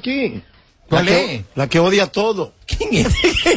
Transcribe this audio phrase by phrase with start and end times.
[0.00, 0.40] aquí.
[0.88, 1.26] ¿Cuál la, es?
[1.26, 2.52] que, la que odia todo.
[2.66, 3.14] ¿Quién es?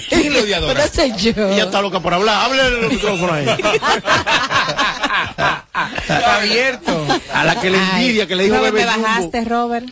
[0.10, 0.74] ¿Quién es la odiadora?
[0.92, 1.48] Pero soy yo.
[1.50, 2.46] Ella está loca por hablar.
[2.46, 3.48] Háblele el micrófono ahí.
[6.02, 7.08] Está abierto.
[7.34, 9.08] A la que le envidia, que le dijo Robert, bebé ¿me Jumbo.
[9.08, 9.86] bajaste, Robert?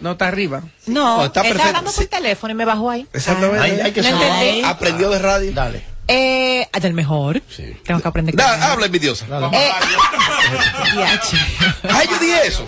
[0.00, 0.62] No, está arriba.
[0.86, 1.66] No, No, está está perfecto.
[1.68, 2.08] hablando por Sí.
[2.08, 3.06] teléfono y me bajó ahí.
[3.12, 3.58] Exactamente.
[3.60, 4.62] Ay, ay, que No se- entendí.
[4.64, 5.52] Aprendió de radio.
[5.52, 5.84] Dale.
[6.12, 7.40] Eh, del mejor.
[7.84, 8.34] Tengo que aprender.
[8.34, 9.26] Da, habla envidiosa.
[9.52, 9.70] Eh.
[11.88, 12.66] Ay, yo dije eso.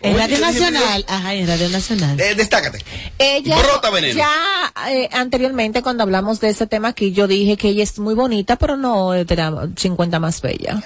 [0.00, 2.18] En Radio Nacional, ajá, en Radio Nacional.
[2.18, 2.78] Eh, destácate.
[3.18, 4.14] Ella, Brota veneno.
[4.14, 8.14] ya eh, anteriormente cuando hablamos de ese tema aquí, yo dije que ella es muy
[8.14, 10.82] bonita, pero no de la 50 más bella.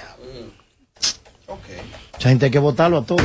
[2.13, 3.21] Mucha gente hay que votarlo a todos.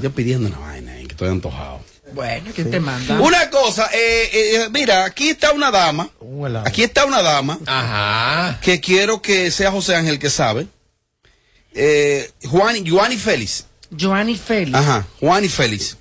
[0.00, 1.80] Yo pidiendo una vaina, eh, que estoy antojado.
[2.16, 3.20] Bueno, ¿quién te manda?
[3.20, 6.08] Una cosa, eh, eh, mira, aquí está una dama.
[6.20, 6.56] Un.
[6.56, 8.58] Aquí está una dama Ajá.
[8.62, 10.66] que quiero que sea José Ángel que sabe.
[11.74, 13.66] Eh, Juan, Juan y Félix.
[13.96, 14.74] Joanny Félix.
[14.74, 15.98] Ajá, Juan y Félix.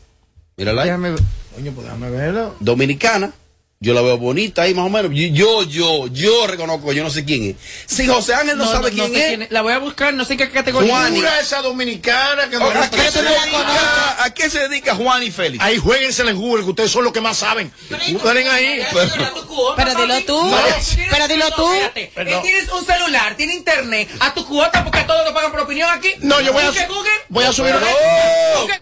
[0.55, 0.87] Mírala ahí.
[0.87, 2.55] Déjame pues déjame verlo.
[2.61, 3.33] Dominicana.
[3.81, 5.11] Yo la veo bonita ahí más o menos.
[5.13, 7.55] Yo, yo, yo reconozco, yo no sé quién es.
[7.85, 10.39] Si José Ángel no, sabe quién sé es, La voy a buscar, no sé en
[10.39, 10.89] qué categoría.
[10.91, 14.95] Juan y- Pura esa dominicana que ¿a, no qué se dedica, ¿a qué se dedica
[14.95, 15.61] Juan y Félix?
[15.63, 17.71] Ahí jueguensela en Google, que ustedes son los que más saben.
[17.91, 18.81] Ustedes ahí.
[18.93, 19.11] Pero-
[19.75, 20.51] Pero dilo tú.
[21.11, 21.67] Pero dilo tú.
[22.41, 26.09] Tienes un celular, tiene internet, a tu cuota porque todos lo pagan por opinión aquí.
[26.21, 27.75] No, yo voy a, Google, voy a subir.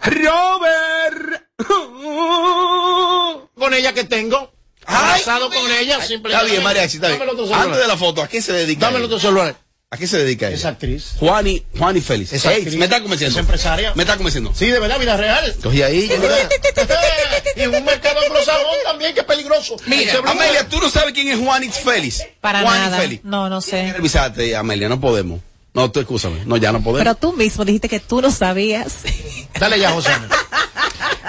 [0.02, 1.44] Robert.
[3.56, 4.53] Con ella que tengo.
[4.86, 6.02] Abrazado con ella.
[6.06, 6.30] Simplemente.
[6.32, 7.22] Está bien, María, está bien.
[7.54, 8.90] Antes de la foto, ¿a qué se dedica?
[8.90, 9.06] Ella?
[9.06, 9.56] otro celular.
[9.94, 10.56] ¿A qué se dedica ella?
[10.56, 11.14] Esa actriz.
[11.20, 12.34] Juan y, Juan y Félix.
[12.34, 12.76] Ey, actriz.
[12.78, 13.38] me está convenciendo.
[13.38, 13.94] Es empresaria.
[13.94, 14.52] Me está convenciendo.
[14.56, 15.56] Sí, de verdad, vida real.
[15.62, 16.10] Cogí ahí.
[17.56, 19.76] y en un mercado anglosajón también que es peligroso.
[19.86, 22.26] Mira, Amelia, tú no sabes quién es Juan y Félix.
[22.42, 22.98] Para Juan nada.
[22.98, 23.24] Félix.
[23.24, 23.94] No, no sé.
[23.94, 25.42] Revisate, Amelia, no podemos.
[25.76, 26.44] No, tú escúchame.
[26.46, 27.00] No, ya no podemos.
[27.00, 29.04] Pero tú mismo dijiste que tú no sabías.
[29.60, 30.10] Dale ya, José.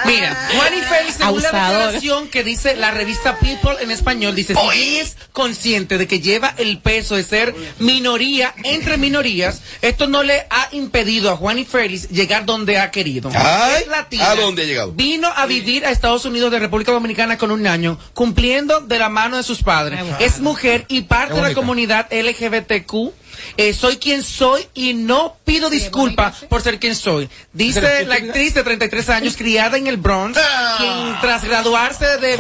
[0.04, 0.34] Mira,
[0.82, 1.76] Félix, según la Abusador.
[1.76, 6.54] declaración que dice la revista People en español, dice, si es consciente de que lleva
[6.58, 11.64] el peso de ser minoría entre minorías, esto no le ha impedido a Juan y
[11.64, 13.30] Félix llegar donde ha querido.
[13.34, 14.30] Ay, Es latina.
[14.30, 14.92] ¿a dónde ha llegado?
[14.92, 19.08] Vino a vivir a Estados Unidos de República Dominicana con un año, cumpliendo de la
[19.08, 20.00] mano de sus padres.
[20.18, 23.12] Es mujer y parte de la comunidad LGBTQ.
[23.56, 27.28] Eh, soy quien soy y no pido disculpas por ser quien soy.
[27.52, 30.38] Dice la actriz de 33 años, criada en el Bronx,
[30.78, 32.36] quien tras graduarse de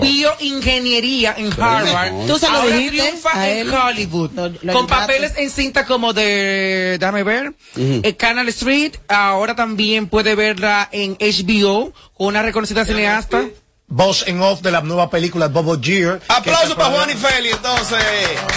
[0.00, 2.26] bioingeniería en Harvard, no.
[2.26, 3.70] Tú se lo ahora triunfa en.
[3.70, 4.86] Hollywood, Lo- lo con ayudaste.
[4.88, 11.16] papeles en cinta como de, déjame ver, eh, Canal Street, ahora también puede verla en
[11.20, 13.44] HBO, con una reconocida cineasta.
[13.90, 16.20] Voz en off de la nueva película Bobo Gear.
[16.28, 17.98] Aplauso para Juan y Félix, entonces.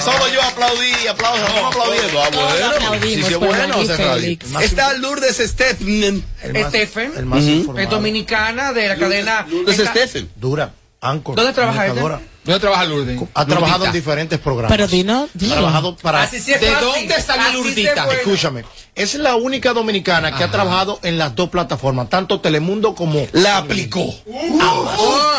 [0.04, 2.22] Solo yo aplaudí, aplauso, estamos aplaudiendo.
[2.22, 2.76] Ah, bueno.
[2.76, 4.22] aplaudimos Sí, sí, bueno, Juan y hacer radio.
[4.22, 4.46] Félix.
[4.62, 6.26] Está Lourdes Stephen.
[6.44, 7.14] El más- Stephen.
[7.16, 7.80] El más informado.
[7.86, 9.46] Es dominicana de la cadena.
[9.50, 10.30] Lourdes esta- Stephen.
[10.36, 10.74] Dura.
[11.00, 11.36] Anchor.
[11.36, 12.20] ¿Dónde trabaja ella?
[12.44, 13.22] ¿Dónde trabaja Lourdes?
[13.36, 14.72] Ha trabajado en diferentes programas.
[14.76, 15.54] Pero dino, Ha dino.
[15.54, 16.24] trabajado para.
[16.24, 16.88] Así sí es ¿De fácil.
[16.88, 18.16] dónde salió fue.
[18.16, 18.66] Escúchame.
[18.96, 23.28] Es la única dominicana que ha trabajado en las dos plataformas, tanto Telemundo como.
[23.34, 24.02] La aplicó.
[24.28, 25.36] Oh,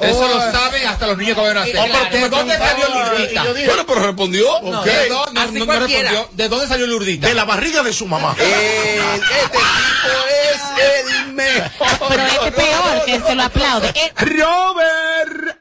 [0.00, 1.76] eso lo saben hasta los niños que van a hacer.
[1.78, 3.44] Oh, pero tú me ¿De dónde salió Lurdita?
[3.66, 4.44] Bueno, pero respondió.
[4.84, 6.10] ¿De dónde, no, Así no- no cualquiera.
[6.10, 6.28] respondió.
[6.36, 7.28] ¿De dónde salió Lurdita?
[7.28, 8.34] De la barriga de su mamá.
[8.38, 9.64] Eh, este tipo
[10.52, 10.60] es
[11.24, 12.08] el mejor.
[12.08, 13.88] Pero es que peor, que se lo aplaude.
[13.94, 15.56] Eh, Robert.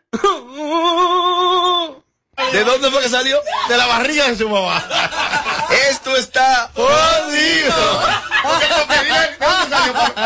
[2.51, 3.40] ¿De dónde fue que salió?
[3.69, 4.84] De la barriga de su mamá.
[5.90, 8.03] Esto está jodido.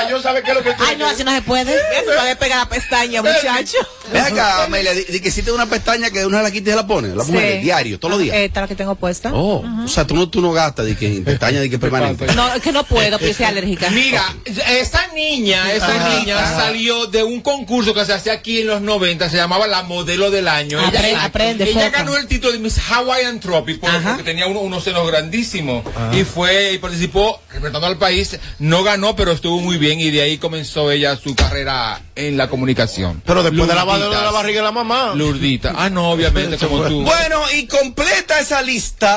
[0.09, 1.71] Yo sabe qué es lo que Ay, no, así no se puede.
[2.03, 3.77] Se va a despegar la pestaña, muchacho.
[4.11, 6.87] Ven acá, Amelia, di, que hiciste una pestaña que una la quita y se la
[6.87, 7.09] pone.
[7.09, 8.35] La mujer, diario, todos los días.
[8.35, 9.31] Eh, Esta es la que tengo puesta.
[9.33, 12.25] Oh, o sea, tú no, tú no gastas de que en pestaña de que permanente.
[12.33, 13.89] No, es que no puedo, porque soy alérgica.
[13.91, 18.67] Mira, esa niña, esa Ajá, niña salió de un concurso que se hacía aquí en
[18.67, 20.79] los 90, se llamaba la modelo del año.
[20.83, 21.65] Aprende, aprende.
[21.99, 25.83] Ganó el título de Miss Hawaiian Tropic por- porque tenía uno- unos senos grandísimos
[26.13, 28.37] y fue y participó representando al país.
[28.59, 32.49] No ganó, pero estuvo muy bien y de ahí comenzó ella su carrera en la
[32.49, 33.21] comunicación.
[33.25, 35.13] Pero después de la, de la barriga de la mamá.
[35.15, 35.73] Lurdita.
[35.75, 37.03] Ah, no, obviamente, como tú.
[37.03, 39.15] Bueno, y completa esa lista.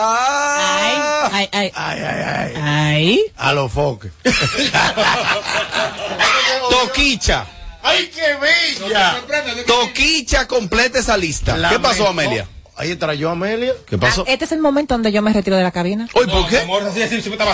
[1.31, 1.73] Ay, ay, ay.
[1.75, 2.53] Ay, ay, ay.
[2.63, 3.21] Ay.
[3.37, 4.13] A los foques.
[6.71, 7.47] Toquicha.
[7.85, 9.21] ¡Ay, qué bella!
[9.67, 11.57] Toquicha completa esa lista.
[11.71, 12.47] ¿Qué pasó, Amelia?
[12.77, 13.75] Ahí trayó Amelia.
[13.87, 14.25] ¿Qué pasó?
[14.27, 16.09] Ah, este es el momento donde yo me retiro de la cabina.
[16.13, 16.61] ¿por qué?
[16.61, 16.83] Amor.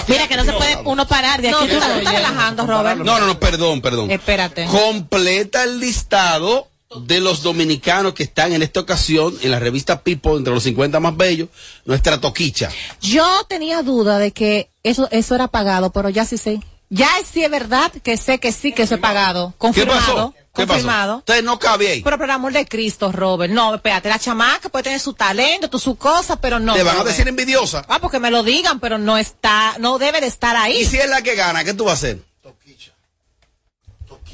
[0.09, 1.69] Mira que no se puede uno parar de No, aquí.
[1.69, 3.01] tú estás tú estás relajando, Robert.
[3.01, 4.11] No, no, no, perdón, perdón.
[4.11, 4.67] Espérate.
[4.67, 6.69] Completa el listado
[7.05, 11.01] de los dominicanos que están en esta ocasión en la revista People, entre los 50
[11.01, 11.49] más bellos,
[11.85, 12.71] nuestra Toquicha.
[13.03, 16.61] Yo tenía duda de que eso, eso era pagado, pero ya sí sé.
[16.91, 19.51] Ya sí es verdad que sé que sí que eso he pagado.
[19.53, 20.01] ¿Qué Confirmado.
[20.01, 20.35] pasó?
[20.35, 20.73] ¿Qué pasó?
[20.73, 21.19] confirmado.
[21.19, 22.03] Entonces no cabe ahí.
[22.03, 23.53] Pero por el amor de Cristo, Robert.
[23.53, 26.75] No, espérate, la chamaca puede tener su talento, tu, su cosa, pero no.
[26.75, 27.85] Te van a decir envidiosa.
[27.89, 30.85] Ah, porque me lo digan, pero no está, no debe de estar Y ahí.
[30.87, 32.19] si es la que gana, ¿qué tú vas a hacer?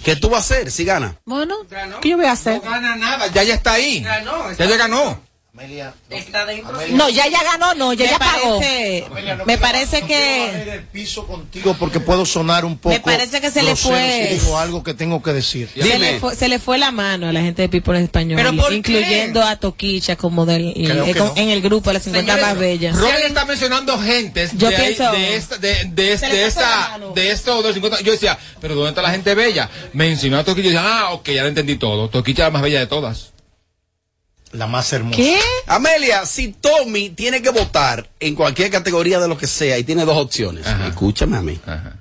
[0.05, 1.17] ¿Qué tú vas a hacer si gana?
[1.25, 1.57] Bueno,
[2.03, 2.63] ¿qué yo voy a hacer?
[2.63, 4.01] No gana nada, ya ya está ahí.
[4.03, 5.19] Ganó, Ya ya ganó.
[5.57, 6.77] Amelia, Está dentro.
[6.91, 8.59] No, ya ya ganó, no, ya Me ya pagó.
[8.59, 12.93] parece, Amelia, no me parece no que el piso contigo porque puedo sonar un poco.
[12.93, 15.69] Me parece que se le fue- si digo algo que tengo que decir.
[15.73, 15.99] se Dime.
[16.15, 18.71] le, fue, se le fue la mano a la gente de People Español, ¿Pero por
[18.71, 18.75] qué?
[18.79, 22.59] incluyendo a Toquicha como del eh, con- en el grupo de las 50 Señores, más
[22.59, 22.97] bellas.
[22.97, 27.31] Robert está mencionando gentes Yo de, pienso- de esta, de, de, Se de esta, de
[27.31, 28.01] estos dos 50.
[28.01, 29.71] Yo decía, pero ¿dónde está la gente bella?
[29.93, 32.09] Mencionó a Toquicha ah, ok, ya lo entendí todo.
[32.09, 33.34] Toquicha es la más bella de todas.
[34.55, 35.17] La más hermosa.
[35.17, 35.39] ¿Qué?
[35.67, 40.05] Amelia, si Tommy tiene que votar en cualquier categoría de lo que sea y tiene
[40.05, 40.87] dos opciones, Ajá.
[40.89, 41.59] escúchame a mí.
[41.67, 41.97] Ajá.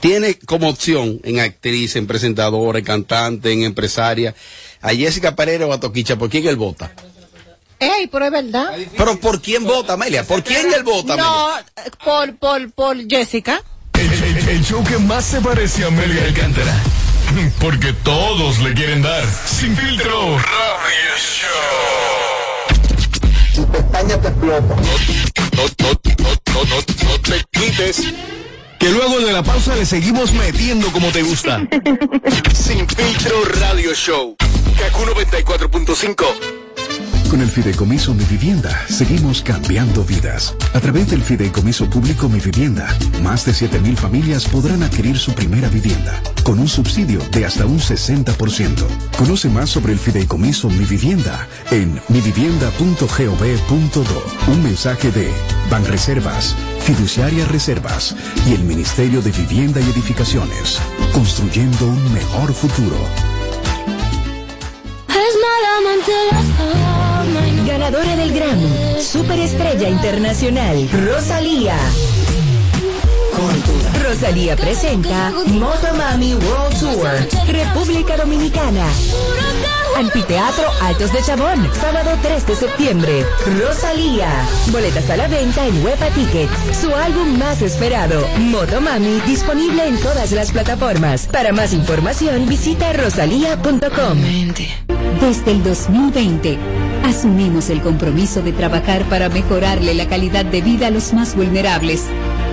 [0.00, 4.34] Tiene como opción en actriz, en presentadora, en cantante, en empresaria,
[4.80, 6.92] a Jessica Pereira o a Toquicha, ¿por quién él vota?
[7.80, 8.72] Ey, pero es verdad.
[8.96, 10.24] Pero ¿por quién vota, Amelia?
[10.24, 11.30] ¿Por quién él vota, Amelia?
[11.30, 11.50] No,
[12.04, 13.62] por, por, por Jessica.
[13.92, 16.74] El, el- el show que más se parece a Amelia Alcántara.
[17.60, 19.24] Porque todos le quieren dar.
[19.46, 20.38] Sin filtro.
[20.38, 21.68] Radio Show.
[23.56, 23.68] No,
[24.02, 24.16] no,
[26.08, 28.14] no, no, no, no te quites.
[28.78, 31.60] Que luego de la pausa le seguimos metiendo como te gusta.
[32.54, 34.36] Sin filtro Radio Show.
[34.78, 36.67] Kaku 94.5.
[37.30, 40.54] Con el Fideicomiso Mi Vivienda seguimos cambiando vidas.
[40.72, 42.88] A través del Fideicomiso Público Mi Vivienda,
[43.22, 47.78] más de 7.000 familias podrán adquirir su primera vivienda con un subsidio de hasta un
[47.78, 48.86] 60%.
[49.18, 54.50] Conoce más sobre el Fideicomiso Mi Vivienda en mivivienda.gov.do.
[54.50, 55.30] Un mensaje de
[55.70, 58.16] Banreservas, Fiduciaria Reservas
[58.48, 60.78] y el Ministerio de Vivienda y Edificaciones,
[61.12, 62.96] construyendo un mejor futuro.
[67.66, 71.76] Ganadora del Grammy, Superestrella Internacional, Rosalía.
[74.04, 77.08] Rosalía presenta Motomami World Tour,
[77.46, 78.86] República Dominicana.
[79.98, 83.26] Anfiteatro Altos de Chabón, sábado 3 de septiembre.
[83.60, 84.28] Rosalía.
[84.70, 86.78] Boletas a la venta en Huepa Tickets.
[86.80, 91.26] Su álbum más esperado, Motomami, disponible en todas las plataformas.
[91.26, 94.18] Para más información, visita rosalía.com.
[95.20, 96.58] Desde el 2020,
[97.04, 102.04] asumimos el compromiso de trabajar para mejorarle la calidad de vida a los más vulnerables,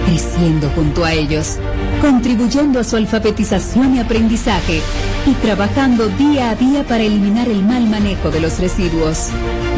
[0.05, 1.57] creciendo junto a ellos,
[2.01, 4.81] contribuyendo a su alfabetización y aprendizaje
[5.25, 9.29] y trabajando día a día para eliminar el mal manejo de los residuos.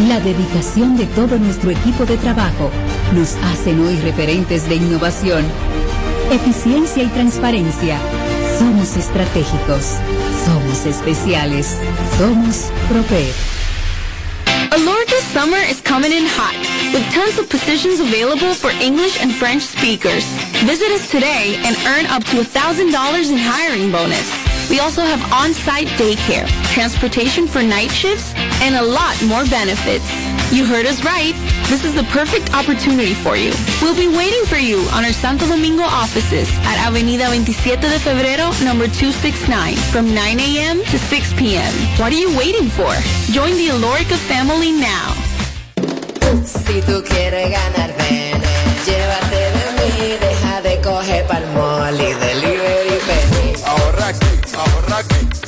[0.07, 2.69] La dedicación de todo nuestro equipo de trabajo
[3.13, 5.45] nos hacen hoy referentes de innovación,
[6.31, 7.97] eficiencia y transparencia.
[8.59, 9.95] Somos estratégicos,
[10.45, 11.77] somos especiales,
[12.17, 13.66] somos Proped.
[14.71, 16.57] Alorca summer is coming in hot,
[16.93, 20.25] with tons of positions available for English and French speakers.
[20.67, 24.27] Visit us today and earn up to $1,000 in hiring bonus.
[24.69, 30.07] We also have on-site daycare, transportation for night shifts, and a lot more benefits.
[30.51, 31.35] You heard us right.
[31.69, 33.51] This is the perfect opportunity for you.
[33.81, 38.47] We'll be waiting for you on our Santo Domingo offices at Avenida 27 de Febrero,
[38.63, 40.77] number 269, from 9 a.m.
[40.85, 41.73] to 6 p.m.
[41.99, 42.87] What are you waiting for?
[43.35, 45.11] Join the Alorica family now.
[46.45, 48.39] Si tú quieres ganar ven,
[48.87, 52.36] llévate de mí, deja de coger palmol y delivery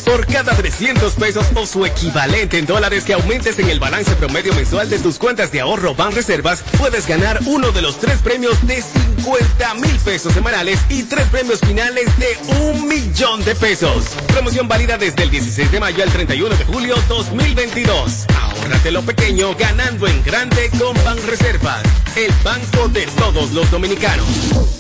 [0.10, 4.56] Por cada 300 pesos o su equivalente en dólares que aumentes en el balance promedio
[4.56, 8.82] mensual de tus cuentas de ahorro Banreservas, puedes ganar uno de los tres premios de
[8.82, 14.06] 50 mil pesos semanales y tres premios finales de un millón de pesos.
[14.30, 18.26] Promoción válida desde el 16 de mayo al 31 de julio 2022.
[18.36, 21.84] Ahórrate lo pequeño ganando en grande con Banreservas,
[22.16, 24.79] el banco de todos los dominicanos.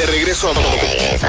[0.00, 0.54] De regreso a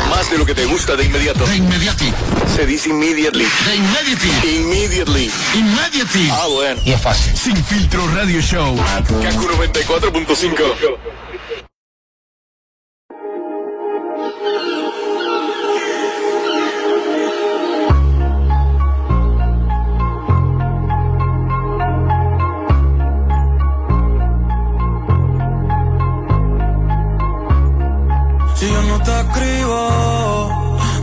[0.08, 1.46] más de lo que te gusta de inmediato.
[1.46, 2.10] De inmediati.
[2.56, 3.46] Se dice immediately.
[3.66, 4.56] De immediately.
[4.56, 5.32] Immediately.
[5.56, 6.30] Immediately.
[6.32, 6.82] Ah, bueno.
[6.86, 7.36] Y es fácil.
[7.36, 8.74] Sin filtro radio show.
[8.78, 11.21] Kaku 94.5.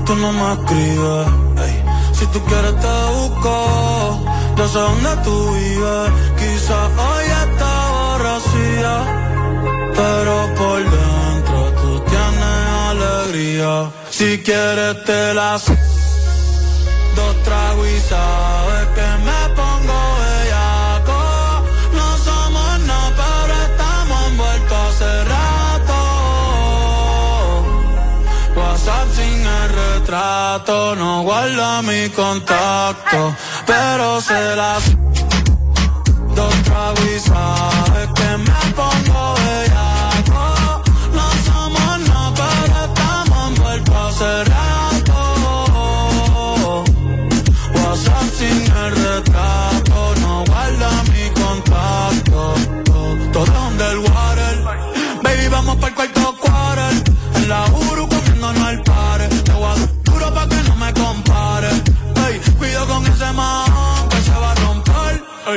[0.05, 1.29] tú no me escribas.
[2.13, 4.25] Si tú quieres te busco,
[4.57, 6.11] ya sé dónde tú vives.
[6.41, 8.95] Quizás hoy está borracía,
[9.95, 12.59] pero por dentro tú tienes
[12.91, 13.91] alegría.
[14.11, 15.67] Si quieres te las
[17.17, 19.68] dos trago y sabes que me
[30.09, 33.37] trato, no guarda mi contacto,
[33.67, 35.08] pero se las...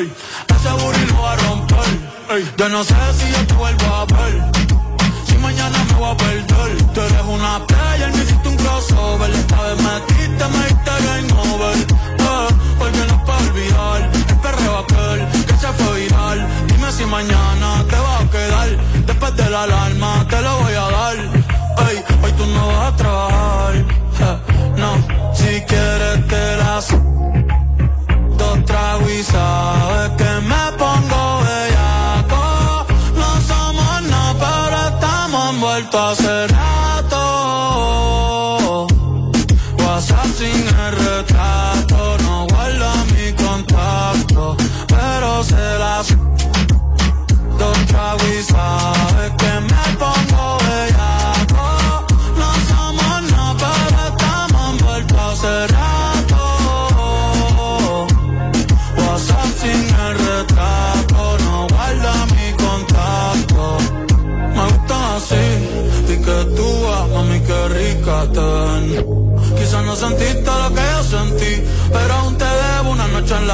[0.01, 0.13] ey.
[0.55, 1.89] Ese booty lo va a romper.
[2.58, 4.36] Yo no sé si yo te vuelvo a ver.
[5.27, 6.84] Si mañana me voy a perder.
[6.93, 9.31] Tú eres una playa, me hiciste un crossover.
[9.31, 11.77] Esta vez metiste, me diste game over.
[11.77, 12.48] Eh, ah,
[12.79, 16.48] porque no es para olvidar el perreo aquel que se fue viral.
[16.67, 18.70] Dime si mañana te va a quedar.
[19.05, 20.71] Después de la alarma te lo voy a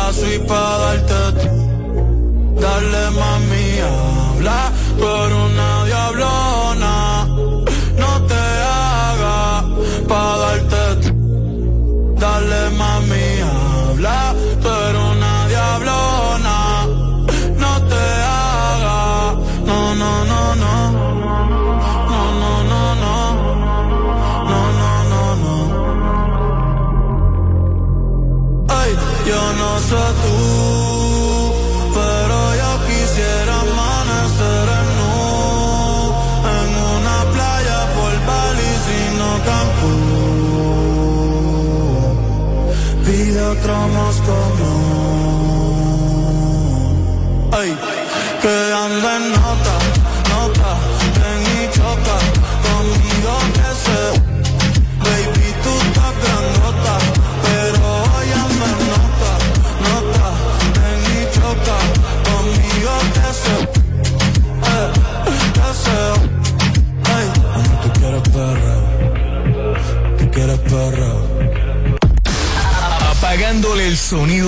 [0.08, 2.60] ahora soy para darte tú.
[2.60, 5.87] Dale mami, habla, por una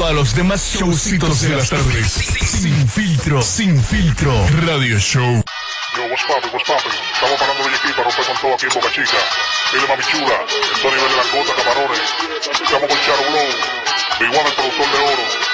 [0.06, 2.12] a los demás showcitos de las tardes.
[2.12, 4.32] Sin filtro, sin filtro.
[4.62, 5.44] Radio Show.
[5.96, 6.92] Yo, what's poppin', what's poppin'?
[7.14, 9.18] Estamos parando de aquí para romper con todo aquí en Boca Chica.
[9.74, 12.10] Dile mami chula, esto a nivel de camarones.
[12.52, 13.50] Estamos con Charo Blow,
[14.20, 15.49] Big One, el productor de oro.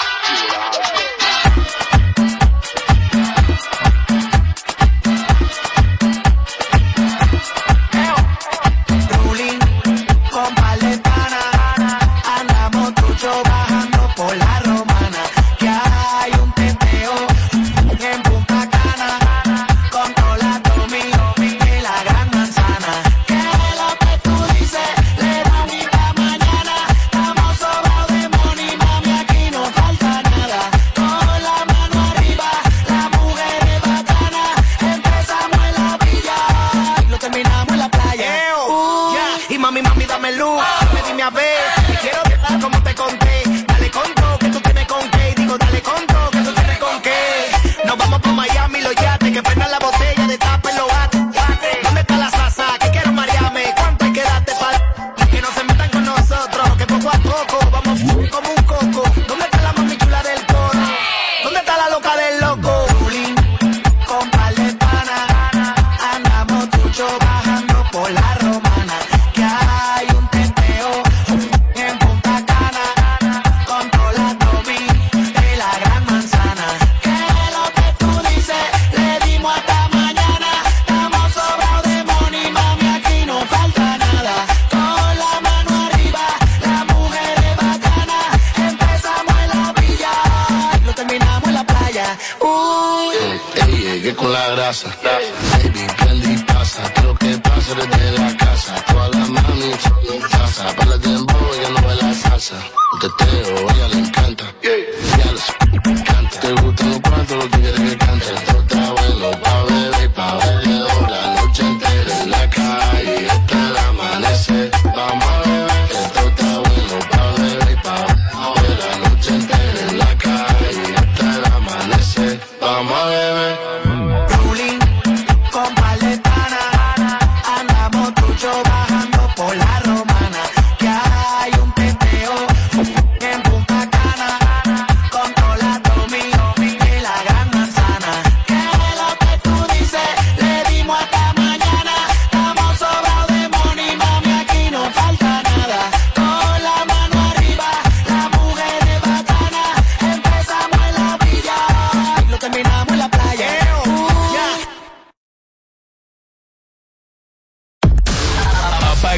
[40.26, 40.85] dame luz.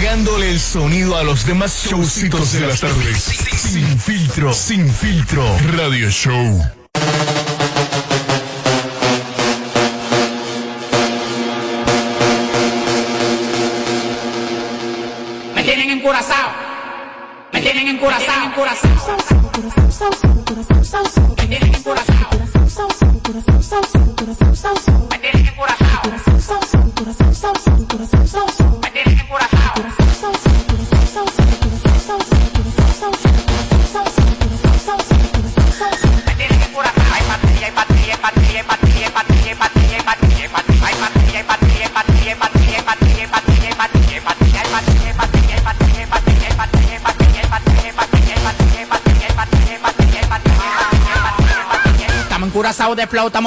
[0.08, 3.24] Apagándole el sonido a los demás showcitos de las tardes.
[3.24, 5.44] Sin filtro, sin filtro.
[5.76, 6.87] Radio Show.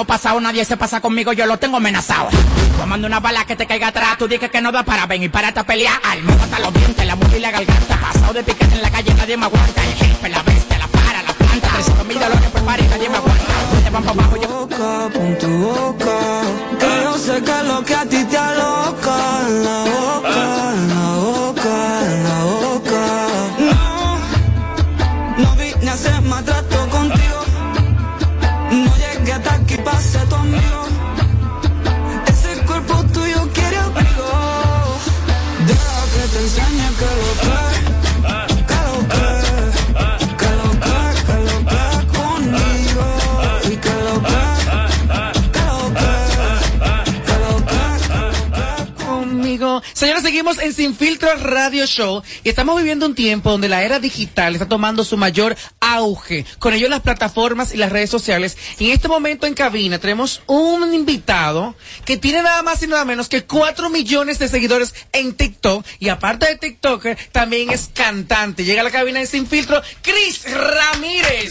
[0.00, 2.28] Estamos pasados, nadie se pasa conmigo, yo lo tengo amenazado.
[2.78, 5.28] Tomando una bala que te caiga atrás, tú dices que no da para ven y
[5.28, 6.00] párate a pelear.
[6.02, 8.00] Al menos hasta los dientes, la mujer y la garganta.
[8.00, 9.84] Pasado de piquete en la calle, nadie me aguanta.
[9.84, 11.68] El jefe, la bestia, la para, la planta.
[11.68, 13.52] 300 mil dólares por par y nadie me aguanta.
[13.84, 14.48] Te van para abajo, yo.
[14.48, 16.16] boca, pon tu boca.
[16.78, 19.16] Que yo sé que lo que a ti te aloca.
[19.48, 20.89] La boca,
[50.31, 54.53] seguimos en Sin Filtro Radio Show y estamos viviendo un tiempo donde la era digital
[54.53, 56.47] está tomando su mayor auge.
[56.61, 58.57] Con ello las plataformas y las redes sociales.
[58.79, 63.05] Y en este momento en cabina tenemos un invitado que tiene nada más y nada
[63.05, 65.85] menos que 4 millones de seguidores en TikTok.
[65.99, 68.62] Y aparte de TikToker, también es cantante.
[68.62, 71.51] Llega a la cabina de Sin Filtro, Chris Ramírez.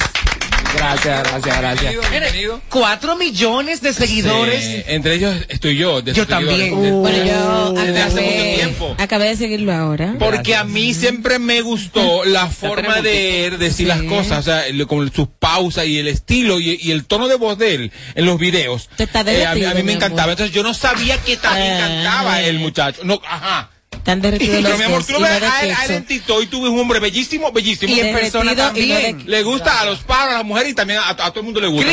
[0.76, 2.10] Gracias, gracias, gracias.
[2.12, 2.62] Bienvenido.
[2.70, 4.64] 4 millones de seguidores.
[4.64, 6.02] Sí, entre ellos estoy yo.
[6.02, 6.76] de Yo también.
[7.02, 8.96] Bueno, yo Desde hace mucho acabé, tiempo.
[8.98, 10.16] acabé de seguirlo ahora.
[10.20, 14.68] Porque a mí siempre me gustó la forma de él decir las cosas, o sea,
[14.68, 17.92] el- con sus pausas y el estilo y, y el tono de voz de él
[18.16, 18.90] en los videos.
[18.96, 20.32] Te está Eh, a, mí, a mí me encantaba.
[20.32, 21.80] Entonces yo no sabía que también Ah.
[21.80, 23.02] cantaba el muchacho.
[23.04, 23.72] No, ajá.
[24.04, 26.44] Tan derretido Pero los mi amor, tú lo ves a él, a él en TikTok
[26.44, 27.94] y tú ves un hombre bellísimo, bellísimo.
[27.94, 29.24] Y en persona también.
[29.28, 31.60] Le gusta a los padres, a las mujeres y también a, a todo el mundo
[31.60, 31.92] le gusta.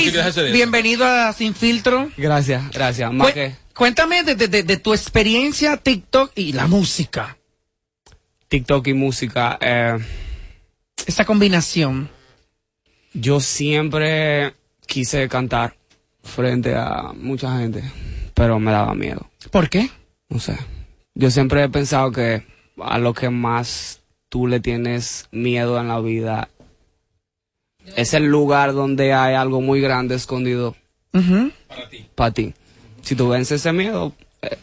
[0.53, 2.11] bienvenido a Sin Filtro.
[2.17, 3.13] Gracias, gracias.
[3.13, 3.33] Más
[3.75, 7.37] Cuéntame de, de- de- de tu experiencia TikTok y la música.
[8.49, 9.99] TikTok y música, eh,
[11.07, 12.09] Esa combinación.
[13.13, 14.55] yo siempre
[14.87, 15.77] quise cantar
[16.23, 17.83] frente a mucha gente,
[18.33, 19.29] pero me daba miedo.
[19.51, 19.91] ¿Por qué?
[20.31, 20.57] No sé.
[21.17, 22.43] Yo siempre he pensado que
[22.79, 26.51] a lo que más tú le tienes miedo en la vida
[27.97, 30.77] es el lugar donde hay algo muy grande escondido
[32.15, 32.53] para ti.
[33.01, 34.13] Si tú vences ese miedo,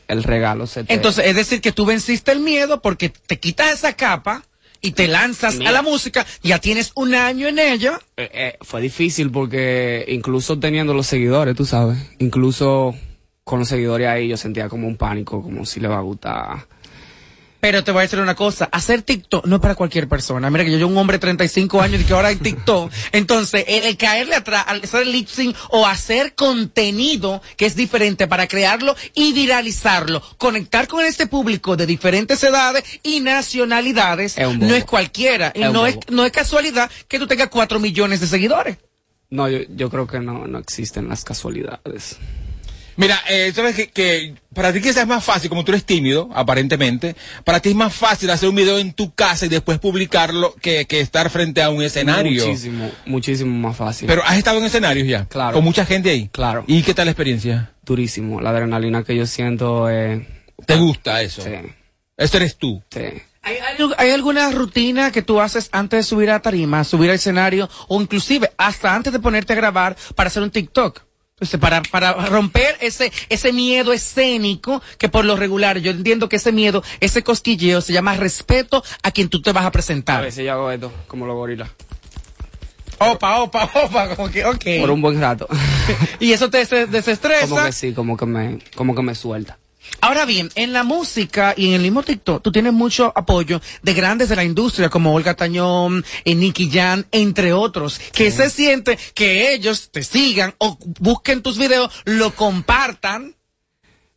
[0.08, 0.94] el regalo se te...
[0.94, 4.44] Entonces, es decir, que tú venciste el miedo porque te quitas esa capa
[4.80, 5.72] y te lanzas Mira.
[5.72, 8.00] a la música, ya tienes un año en ella.
[8.16, 12.94] Eh, eh, fue difícil porque incluso teniendo los seguidores, tú sabes, incluso
[13.44, 16.68] con los seguidores ahí yo sentía como un pánico, como si le va a gustar.
[17.64, 20.50] Pero te voy a decir una cosa, hacer TikTok no es para cualquier persona.
[20.50, 22.92] Mira que yo soy un hombre de 35 años y que ahora hay TikTok.
[23.14, 28.28] Entonces, el, el caerle atrás, al hacer lip sync o hacer contenido que es diferente
[28.28, 34.76] para crearlo y viralizarlo, conectar con este público de diferentes edades y nacionalidades, Es no
[34.76, 35.54] es cualquiera.
[35.56, 38.78] Y Es no es, no es casualidad que tú tengas 4 millones de seguidores.
[39.30, 42.18] No, yo, yo creo que no, no existen las casualidades.
[42.96, 46.30] Mira, eh, sabes que, que para ti quizás es más fácil, como tú eres tímido,
[46.34, 50.54] aparentemente, para ti es más fácil hacer un video en tu casa y después publicarlo
[50.62, 52.46] que, que estar frente a un escenario.
[52.46, 54.08] Muchísimo, muchísimo más fácil.
[54.08, 55.26] Pero has estado en escenarios ya.
[55.26, 55.56] Claro.
[55.56, 56.30] Con mucha gente ahí.
[56.32, 56.64] Claro.
[56.68, 57.72] ¿Y qué tal la experiencia?
[57.84, 58.40] Durísimo.
[58.42, 60.28] La adrenalina que yo siento eh,
[60.66, 61.42] ¿Te gusta eso?
[61.42, 61.52] Sí.
[62.16, 62.82] Eso eres tú.
[62.92, 63.02] Sí.
[63.42, 67.16] ¿Hay, hay- hay alguna rutina que tú haces antes de subir a tarima, subir al
[67.18, 71.02] escenario o inclusive hasta antes de ponerte a grabar para hacer un TikTok?
[71.44, 76.38] Entonces, para, para romper ese, ese miedo escénico que por lo regular, yo entiendo que
[76.38, 80.22] ese miedo, ese cosquilleo se llama respeto a quien tú te vas a A presentar.
[80.24, 81.70] veces yo hago esto, como los gorilas.
[83.00, 84.64] Opa, opa, opa, como que, ok.
[84.80, 85.48] Por un buen rato.
[86.22, 87.48] Y eso te des- desestresa.
[87.50, 89.58] como que sí, como que me, como que me suelta.
[90.02, 93.94] Ahora bien, en la música y en el mismo TikTok, tú tienes mucho apoyo de
[93.94, 98.98] grandes de la industria como Olga Tañón, eh, Nicky Jan, entre otros, que se siente
[99.14, 103.36] que ellos te sigan o busquen tus videos, lo compartan.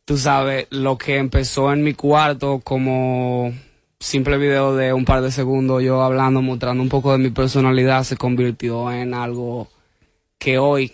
[0.04, 3.52] Tú sabes, lo que empezó en mi cuarto como
[3.98, 8.04] simple video de un par de segundos, yo hablando, mostrando un poco de mi personalidad,
[8.04, 9.68] se convirtió en algo
[10.38, 10.92] que hoy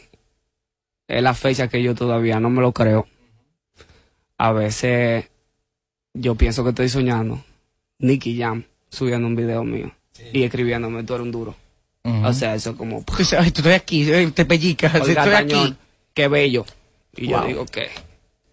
[1.09, 3.07] es la fecha que yo todavía no me lo creo.
[4.43, 5.27] A veces
[6.15, 7.45] yo pienso que estoy soñando.
[8.01, 9.93] Nicky Jam subiendo un video mío
[10.33, 11.55] y escribiéndome, tú eres un duro.
[12.25, 13.05] O sea, eso como...
[13.07, 15.77] Tú estoy aquí, eh, te pellicas, estoy aquí.
[16.13, 16.67] Qué bello.
[17.17, 17.89] Y yo digo que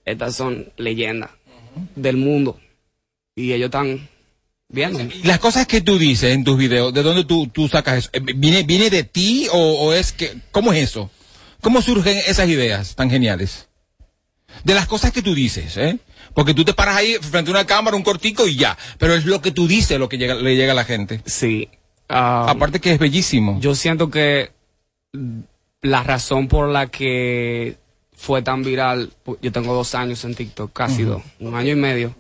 [0.06, 1.32] estas son leyendas
[1.96, 2.60] del mundo.
[3.36, 4.08] Y ellos están
[4.68, 5.00] viendo.
[5.24, 8.10] Las cosas que tú dices en tus videos, ¿de dónde tú, tú sacas eso?
[8.14, 11.10] Eh, ¿Viene, ¿Viene de ti o, o es que, cómo es eso?
[11.62, 13.69] ¿Cómo surgen esas ideas tan geniales?
[14.64, 16.00] De las cosas que tú dices, ¿eh?
[16.34, 18.78] Porque tú te paras ahí frente a una cámara, un cortico y ya.
[18.98, 21.22] Pero es lo que tú dices lo que llega, le llega a la gente.
[21.26, 21.70] Sí.
[22.08, 23.60] Ah, Aparte que es bellísimo.
[23.62, 24.52] Yo siento que
[25.82, 27.78] la razón por la que
[28.14, 32.16] fue tan viral, yo tengo dos años en TikTok, casi dos, un año y medio.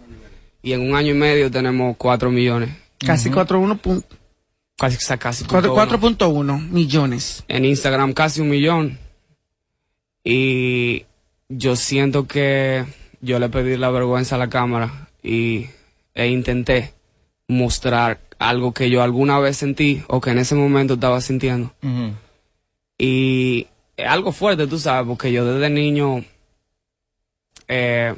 [0.62, 2.70] Y en un año y medio tenemos cuatro millones.
[3.00, 4.04] Casi 4.1 pun-
[4.78, 6.58] Casi, casi cuatro- punto uno.
[6.58, 7.44] 4.1 millones.
[7.48, 8.98] en Instagram casi un millón.
[10.24, 11.06] Y
[11.50, 12.86] yo siento que
[13.22, 15.68] yo le pedí la vergüenza a la cámara y,
[16.14, 16.94] e intenté
[17.48, 21.74] mostrar algo que yo alguna vez sentí o que en ese momento estaba sintiendo.
[22.98, 26.24] Y es algo fuerte, tú sabes, porque yo desde niño
[27.68, 28.16] eh,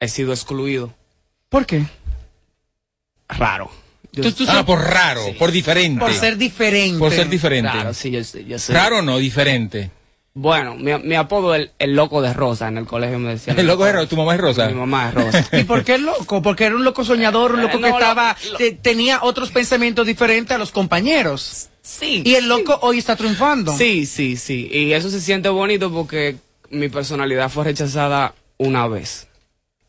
[0.00, 0.94] he sido excluido.
[1.48, 1.84] ¿Por qué?
[3.28, 3.70] Raro.
[4.12, 5.98] Yo- Tú- tú Ah, por raro, por diferente.
[6.00, 6.98] Por ser diferente.
[7.00, 7.68] Por ser diferente.
[7.72, 9.90] Raro, sí, yo, soy- yo soy- Raro o no, diferente.
[10.36, 12.66] Bueno, mi, mi apodo es el, el loco de rosa.
[12.68, 13.56] En el colegio me decían.
[13.60, 14.66] El loco de rosa, tu mamá es rosa.
[14.68, 15.48] Mi mamá es rosa.
[15.58, 16.42] ¿Y por qué loco?
[16.42, 20.52] Porque era un loco soñador, un loco que lo- estaba, te- tenía otros pensamientos diferentes
[20.54, 21.68] a los compañeros.
[21.82, 22.22] Sí.
[22.24, 23.76] Y el loco hoy está triunfando.
[23.76, 24.68] Sí, sí, sí.
[24.72, 26.36] Y eso se siente bonito porque
[26.70, 29.28] mi personalidad fue rechazada una vez.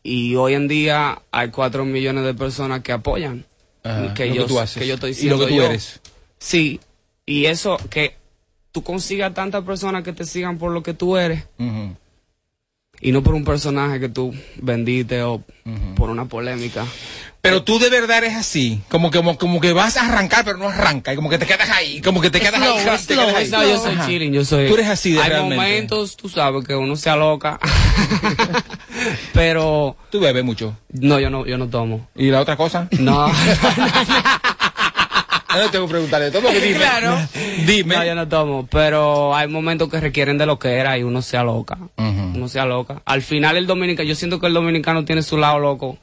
[0.04, 3.44] Y hoy en día hay cuatro millones de personas que apoyan
[3.82, 4.80] Ajá, que, lo yo, que tú haces.
[4.80, 5.64] que yo estoy Y siendo lo que tú yo.
[5.64, 6.00] eres.
[6.38, 6.78] Sí.
[7.24, 8.14] Y eso, que
[8.76, 11.44] tú consigas tantas personas que te sigan por lo que tú eres
[13.00, 15.42] y no por un personaje que tú vendiste o
[15.96, 16.84] por una polémica.
[17.40, 20.58] Pero tú de verdad eres así, como que, como, como que vas a arrancar, pero
[20.58, 22.84] no arranca, y como que te quedas ahí, como que te quedas Slow, ahí.
[22.84, 23.50] te slow, quedas ahí.
[23.50, 24.06] no, yo soy Ajá.
[24.06, 24.68] chilling, yo soy.
[24.68, 25.56] Tú eres así de Hay realmente.
[25.56, 27.58] momentos, tú sabes, que uno se aloca.
[29.32, 29.96] pero.
[30.10, 30.76] Tú bebes mucho.
[30.92, 32.08] No, yo no, yo no tomo.
[32.14, 32.88] ¿Y la otra cosa?
[32.98, 33.32] No.
[35.64, 36.76] No tengo que preguntarle todo, porque dime.
[36.78, 37.16] Claro.
[37.66, 37.96] Dime.
[37.96, 38.66] No, yo no tomo.
[38.70, 41.78] Pero hay momentos que requieren de lo que era y uno se aloca.
[41.96, 43.02] Uno se aloca.
[43.04, 45.98] Al final el dominicano, yo siento que el dominicano tiene su lado loco,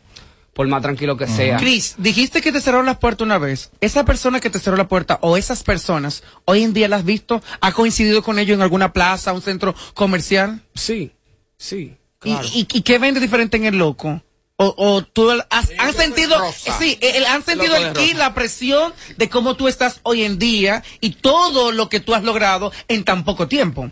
[0.53, 1.57] por más tranquilo que sea.
[1.57, 3.71] Chris, dijiste que te cerró la puerta una vez.
[3.81, 7.05] Esa persona que te cerró la puerta o esas personas, hoy en día las has
[7.05, 10.61] visto, ¿ha coincidido con ellos en alguna plaza, un centro comercial?
[10.75, 11.11] Sí,
[11.57, 11.95] sí.
[12.23, 14.21] ¿Y, y, y qué vende diferente en el loco?
[14.63, 16.37] O, o tú has, han sentido,
[16.79, 18.17] sí, el- han sentido rosa.
[18.17, 22.23] la presión de cómo tú estás hoy en día y todo lo que tú has
[22.23, 23.91] logrado en tan poco tiempo.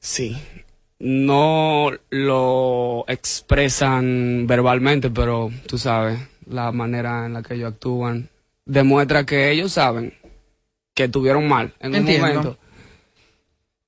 [0.00, 0.36] Sí.
[0.98, 8.28] No lo expresan verbalmente, pero tú sabes, la manera en la que ellos actúan
[8.64, 10.14] demuestra que ellos saben
[10.94, 12.26] que tuvieron mal en Entiendo.
[12.26, 12.58] un momento.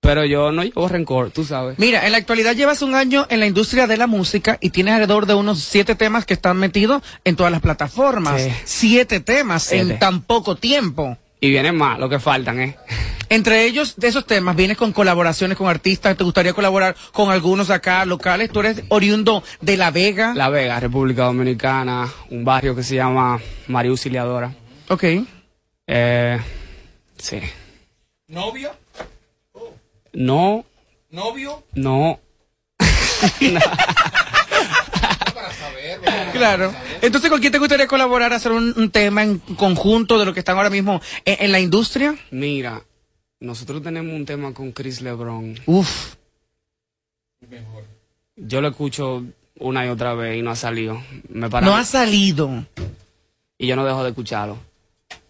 [0.05, 1.79] Pero yo no llevo rencor, tú sabes.
[1.79, 4.93] Mira, en la actualidad llevas un año en la industria de la música y tienes
[4.93, 8.43] alrededor de unos siete temas que están metidos en todas las plataformas.
[8.43, 8.53] Sí.
[8.64, 9.93] Siete temas Siete.
[9.95, 11.17] en tan poco tiempo.
[11.40, 12.77] Y vienen más, lo que faltan, ¿eh?
[13.31, 16.17] Entre ellos, de esos temas, vienes con colaboraciones con artistas.
[16.19, 18.51] ¿Te gustaría colaborar con algunos acá locales?
[18.51, 20.35] Tú eres oriundo de La Vega.
[20.35, 24.53] La Vega, República Dominicana, un barrio que se llama María Auxiliadora.
[24.88, 25.05] Ok.
[25.87, 26.38] Eh,
[27.17, 27.40] sí.
[28.29, 28.84] ¿Novio?
[30.14, 30.64] No,
[31.11, 31.64] ¿Novio?
[31.74, 32.18] no.
[36.33, 36.74] Claro.
[37.00, 40.33] Entonces, ¿con quién te gustaría colaborar a hacer un, un tema en conjunto de lo
[40.35, 42.16] que están ahora mismo en, en la industria?
[42.31, 42.83] Mira,
[43.40, 45.61] nosotros tenemos un tema con Chris LeBron.
[45.66, 46.14] Uf.
[48.37, 49.24] Yo lo escucho
[49.59, 51.00] una y otra vez y no ha salido.
[51.29, 52.64] Me para- No ha salido.
[53.59, 54.59] Y yo no dejo de escucharlo.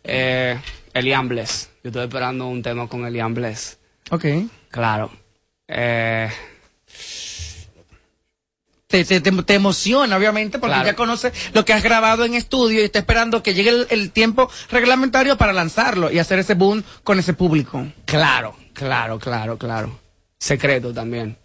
[0.03, 0.59] Eh,
[0.95, 1.71] Elian Bless.
[1.83, 3.79] Yo estoy esperando un tema con Elian Bless.
[4.11, 4.25] Ok.
[4.71, 5.11] Claro.
[5.69, 6.31] Eh,
[8.87, 10.87] Te, te, te- te emociona, obviamente, porque Claro.
[10.87, 14.11] ya conoce lo que has grabado en estudio y está esperando que llegue el, el
[14.13, 17.85] tiempo reglamentario para lanzarlo y hacer ese boom con ese público.
[18.05, 19.99] claro, claro, claro, claro.
[20.39, 21.37] Secreto también.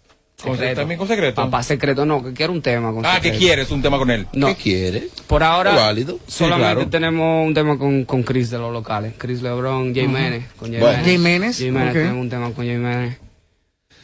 [0.42, 1.34] ¿Con- también con secreto?
[1.42, 3.38] Papá secreto, no, que quiero un tema con Ah, ¿qué secreto.
[3.38, 3.70] quieres?
[3.70, 4.26] Un tema con él.
[4.32, 4.48] No.
[4.48, 5.08] ¿Qué quiere?
[5.26, 5.94] Por ahora.
[5.94, 6.88] Sí, solamente claro.
[6.88, 9.14] tenemos un tema con, con Chris de los locales.
[9.18, 10.12] Chris Lebron, Jay Ujú.
[10.14, 10.44] Menes.
[10.56, 10.98] Con Jay Bueno.
[11.18, 11.58] Menes.
[11.58, 13.16] Jay Menes, tenemos un tema con Jay Menes.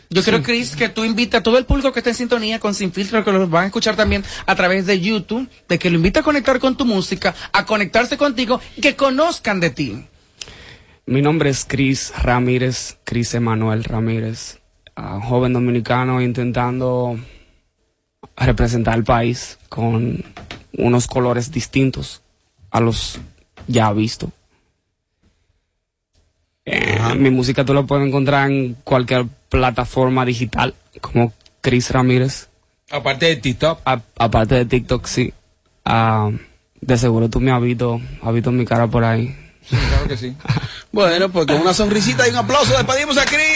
[0.09, 2.75] Yo creo, Chris, que tú invitas a todo el público que esté en sintonía con
[2.75, 5.97] Sin Filtro, que lo van a escuchar también a través de YouTube, de que lo
[5.97, 10.05] invita a conectar con tu música, a conectarse contigo y que conozcan de ti.
[11.07, 14.59] Mi nombre es Chris Ramírez, Chris Emanuel Ramírez,
[14.97, 17.19] ah, joven dominicano intentando
[18.37, 20.25] representar al país con
[20.73, 22.23] unos colores distintos
[22.71, 23.21] a los
[23.67, 24.31] ya vistos.
[26.65, 32.49] Eh, mi música tú la puedes encontrar en cualquier plataforma digital como Chris Ramírez.
[32.91, 33.81] Aparte de TikTok.
[33.85, 35.33] aparte de TikTok, sí.
[35.85, 36.31] Ah,
[36.81, 39.35] de seguro tú me has visto, has visto mi cara por ahí.
[39.69, 40.35] Claro que sí.
[40.93, 43.56] Bueno, pues con una sonrisita y un aplauso despedimos a Chris.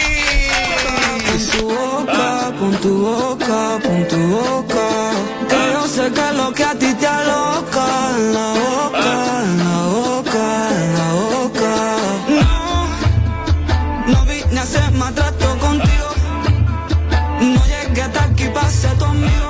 [1.37, 4.87] Tu boca, pon tu boca, pon tu boca.
[5.49, 7.85] Que yo sé que lo que a ti te aloca
[8.17, 9.13] en la boca,
[9.43, 10.45] en la boca,
[10.81, 11.73] en la boca.
[12.39, 16.09] No, no vine a hacer maltrato contigo.
[17.39, 19.40] No llegué hasta aquí para ser tu amigo.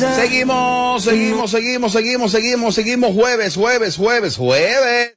[0.00, 3.14] Seguimos, seguimos, seguimos, seguimos, seguimos, seguimos.
[3.14, 5.14] Jueves, jueves, jueves, jueves.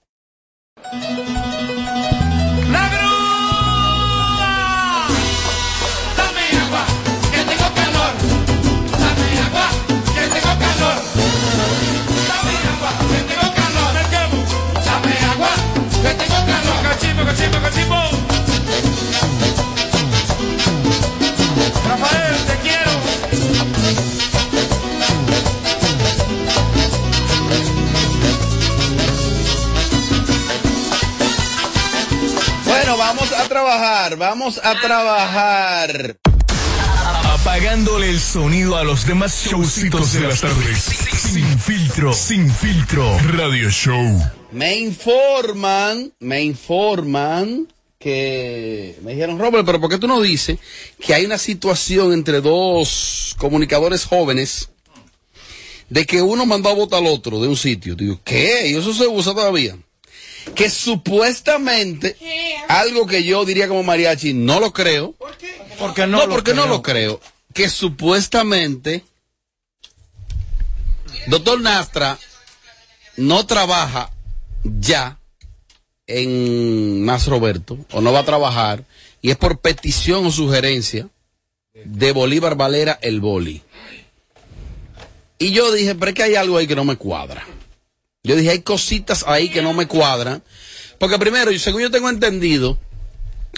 [34.21, 36.19] Vamos a trabajar.
[37.23, 40.77] Apagándole el sonido a los demás showcitos de las tardes.
[41.33, 43.17] Sin filtro, sin filtro.
[43.29, 44.21] Radio Show.
[44.51, 50.59] Me informan, me informan que me dijeron, Robert, pero ¿por qué tú no dices
[50.99, 54.69] que hay una situación entre dos comunicadores jóvenes
[55.89, 57.95] de que uno mandó a votar al otro de un sitio?
[57.95, 58.67] Digo, ¿qué?
[58.67, 59.75] ¿Y eso se usa todavía?
[60.55, 62.17] Que supuestamente,
[62.67, 65.15] algo que yo diría como mariachi, no lo creo.
[65.79, 67.19] Porque no, porque no lo creo.
[67.53, 69.03] Que supuestamente,
[71.27, 72.17] doctor Nastra
[73.17, 74.11] no trabaja
[74.63, 75.17] ya
[76.07, 78.83] en Más Roberto, o no va a trabajar,
[79.21, 81.07] y es por petición o sugerencia
[81.73, 83.61] de Bolívar Valera el Boli.
[85.37, 87.45] Y yo dije, pero es que hay algo ahí que no me cuadra.
[88.23, 90.43] Yo dije, hay cositas ahí que no me cuadran.
[90.99, 92.77] Porque primero, según yo tengo entendido,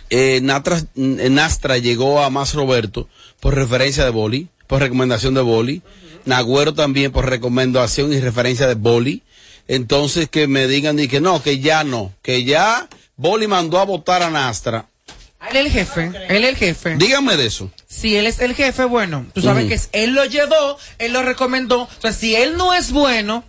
[0.10, 3.10] eh, Natra- eh, Nastra llegó a Más Roberto
[3.42, 5.82] por referencia de Boli, por recomendación de Boli.
[6.26, 9.24] Nagüero también por recomendación y referencia de Boli.
[9.68, 13.86] Entonces que me digan y que no, que ya no, que ya Boli mandó a
[13.86, 14.86] votar a Nastra.
[15.52, 16.96] Él es el jefe, él es el jefe.
[16.98, 17.70] Díganme de eso.
[17.86, 21.22] Si él es el jefe, bueno, tú sabes que es- él lo llevó, él lo
[21.22, 21.82] recomendó.
[21.82, 23.44] O sea, si él no es bueno,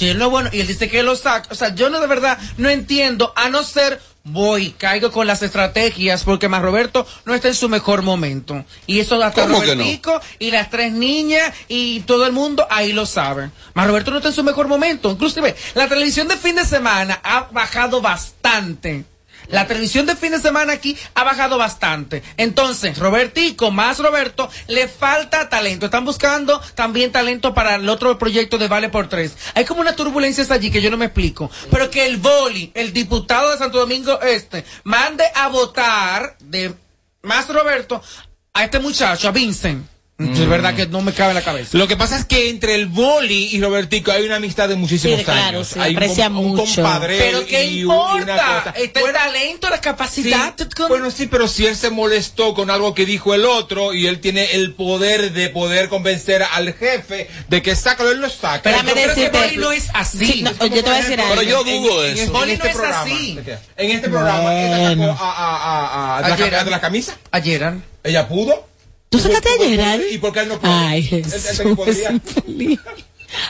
[0.00, 2.38] él no bueno y él dice que lo saca, o sea, yo no de verdad
[2.56, 7.48] no entiendo, a no ser voy, caigo con las estrategias porque más Roberto no está
[7.48, 8.64] en su mejor momento.
[8.86, 9.74] Y eso hasta ¿Cómo que no?
[9.74, 13.50] Robertico y las tres niñas y todo el mundo ahí lo sabe.
[13.74, 15.10] Más Roberto no está en su mejor momento.
[15.10, 19.04] Inclusive, la televisión de fin de semana ha bajado bastante.
[19.48, 22.22] La televisión de fin de semana aquí ha bajado bastante.
[22.36, 25.86] Entonces, Robertico más Roberto, le falta talento.
[25.86, 29.36] Están buscando también talento para el otro proyecto de Vale por Tres.
[29.54, 31.50] Hay como unas turbulencias allí que yo no me explico.
[31.70, 36.74] Pero que el Boli, el diputado de Santo Domingo Este, mande a votar de
[37.22, 38.02] más Roberto
[38.52, 39.93] a este muchacho, a Vincent.
[40.16, 41.76] Es verdad que no me cabe en la cabeza.
[41.76, 45.18] Lo que pasa es que entre el boli y Robertico hay una amistad de muchísimos
[45.18, 45.76] Sí, claro, años.
[45.76, 46.82] hay un aprecia un, mucho.
[46.82, 48.34] compadreo Pero ¿qué y una importa?
[48.64, 48.74] cosa.
[48.78, 50.54] Está el talento, la capacidad.
[50.56, 54.06] Sí, bueno, sí, pero si él se molestó con algo que dijo el otro y
[54.06, 58.70] él tiene el poder de poder convencer al jefe de que sácalo, él lo saca.
[58.70, 60.24] Espérame Yo creo que Boli no es así.
[60.26, 61.32] Sí, no, Es como, yo te voy a decir algo.
[61.32, 62.22] en- Pero yo dudo en, eso.
[62.22, 63.38] En, Boli este no es programa, así.
[63.76, 66.52] En este programa, ella sacó a, a, a, a, de la Ayer.
[66.52, 67.16] cam- de la camisa.
[67.32, 67.72] Ayer.
[68.04, 68.68] Ella pudo.
[69.14, 70.02] ¿Tú sacaste a Gerald?
[70.10, 70.74] ¿Y por qué él no puede?
[70.74, 71.32] Ay, Jesús.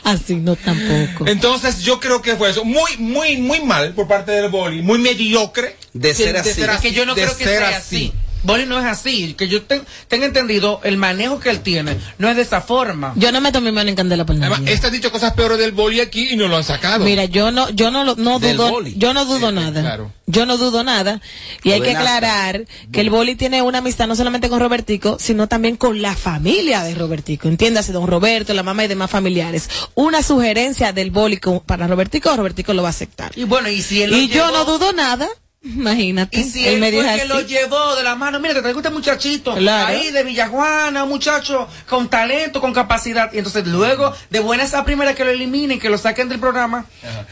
[0.02, 1.26] Así no tampoco.
[1.26, 2.66] Entonces yo creo que fue eso.
[2.66, 4.82] Muy, muy, muy mal por parte del boli.
[4.82, 5.76] Muy mediocre.
[5.94, 6.60] De ser así.
[6.60, 8.12] Es que yo no de creo que ser sea así.
[8.44, 9.34] Boli no es así.
[9.34, 13.12] Que yo ten- tenga entendido, el manejo que él tiene no es de esa forma.
[13.16, 14.72] Yo no meto mi mano en candela por Además, nadie.
[14.74, 17.04] este ha dicho cosas peores del boli aquí y no lo han sacado.
[17.04, 19.80] Mira, yo no, yo no, lo- no dudo, yo no dudo nada.
[19.80, 20.12] claro.
[20.26, 21.20] Yo no dudo nada.
[21.64, 25.48] Y hay que aclarar que el boli tiene una amistad no solamente con Robertico, sino
[25.48, 27.48] también con la familia de Robertico.
[27.48, 29.68] Entiéndase, don Roberto, la mamá y demás familiares.
[29.94, 33.32] Una sugerencia del boli para Robertico, Robertico lo va a aceptar.
[33.36, 35.28] Y bueno, y si él Y yo no dudo nada.
[35.74, 36.38] Imagínate.
[36.38, 38.80] Y si él él, me fue que lo llevó de la mano, mira, te traigo
[38.80, 39.86] este muchachito Claro.
[39.88, 43.32] ahí de Villajuana, un muchacho con talento, con capacidad.
[43.32, 46.84] Y entonces luego, de buenas a primeras que lo eliminen, que lo saquen del programa,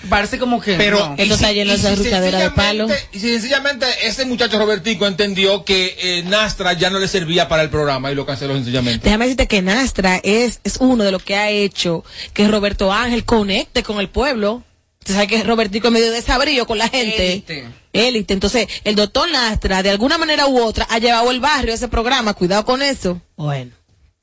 [0.09, 0.75] parece como que.
[0.75, 1.15] Pero no.
[1.25, 1.43] y si-
[1.75, 1.83] y si
[2.31, 7.49] sencillamente- Y si sencillamente ese muchacho Robertico entendió que eh, Nastra ya no le servía
[7.49, 9.05] para el programa y lo canceló sencillamente.
[9.05, 13.25] Déjame decirte que Nastra es, es uno de los que ha hecho que Roberto Ángel
[13.25, 14.63] conecte con el pueblo.
[15.05, 17.33] Tú sabes que Robertico es medio desabrío con la gente.
[17.33, 17.69] Élite.
[17.93, 18.35] Élite.
[18.35, 21.89] Entonces, el doctor Nastra, de alguna manera u otra, ha llevado el barrio a ese
[21.89, 22.35] programa.
[22.35, 23.21] Cuidado con eso.
[23.37, 23.73] Bueno.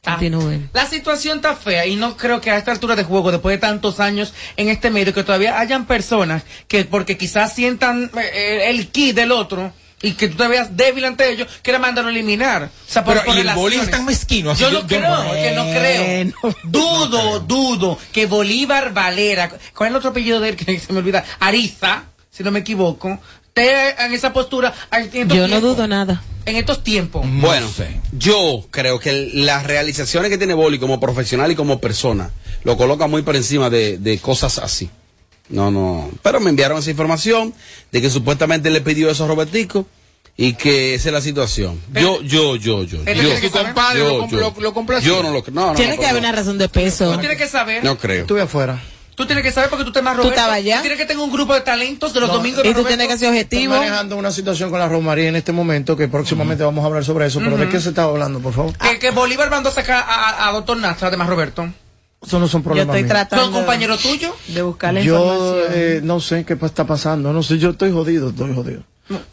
[0.05, 0.69] Ah, Continúen.
[0.71, 3.59] La situación está fea y no creo que a esta altura de juego, después de
[3.59, 8.87] tantos años en este medio, que todavía hayan personas que porque quizás sientan eh, el
[8.87, 12.63] ki del otro y que tú te veas débil ante ellos, quieran mandarlo a eliminar.
[12.63, 14.51] O sea, por, Pero, por y el boli es tan mezquino.
[14.51, 16.55] así Yo yo- no yo- creo, es que no creo.
[16.63, 20.99] Dudo, dudo que Bolívar Valera, ¿cuál es el otro apellido de él que se me
[20.99, 21.23] olvida?
[21.39, 24.73] Ariza, si no me equivoco, esté en esa postura.
[24.91, 25.61] en Yo no tiempos.
[25.61, 26.21] dudo nada.
[26.45, 27.23] En estos tiempos.
[27.29, 27.67] Bueno,
[28.13, 32.31] yo creo que las realizaciones que tiene Boli como profesional y como persona
[32.63, 34.89] lo coloca muy por encima de, de cosas así.
[35.49, 36.09] No, no.
[36.21, 37.53] Pero me enviaron esa información
[37.91, 39.85] de que supuestamente le pidió eso a Robertico
[40.37, 41.79] y que esa es la situación.
[41.93, 43.03] Yo, yo, yo, yo.
[43.03, 43.51] Yo, saber.
[43.51, 44.37] compadre yo, lo yo.
[44.37, 44.99] lo-.
[45.01, 47.11] Yo no lo no, no, Tiene no, que haber una razón de peso.
[47.13, 47.83] Tú tienes que saber.
[47.83, 48.21] No creo.
[48.21, 48.79] Estuve afuera.
[49.15, 50.35] Tú tienes que saber porque tú te más Tú Roberto.
[50.39, 50.77] estabas allá.
[50.77, 52.87] Tú tienes que tener un grupo de talentos de los No, domingos Y tú Roberto.
[52.87, 53.73] tienes que ser objetivo.
[53.73, 57.03] Estoy manejando una situación con la Romaría en este momento que próximamente vamos a hablar
[57.03, 57.39] sobre eso.
[57.39, 58.73] Pero ¿de qué se estaba hablando, por favor?
[58.77, 61.67] Que, que Bolívar mandó a sacar a, a, a doctor Nastra, además Roberto.
[62.25, 63.27] Eso no son problemas míos.
[63.29, 64.33] ¿Son compañeros tuyos?
[64.47, 65.71] de buscar la Yo información.
[65.73, 67.31] eh, no sé qué está pasando.
[67.31, 68.83] No sé, yo estoy jodido, estoy jodido.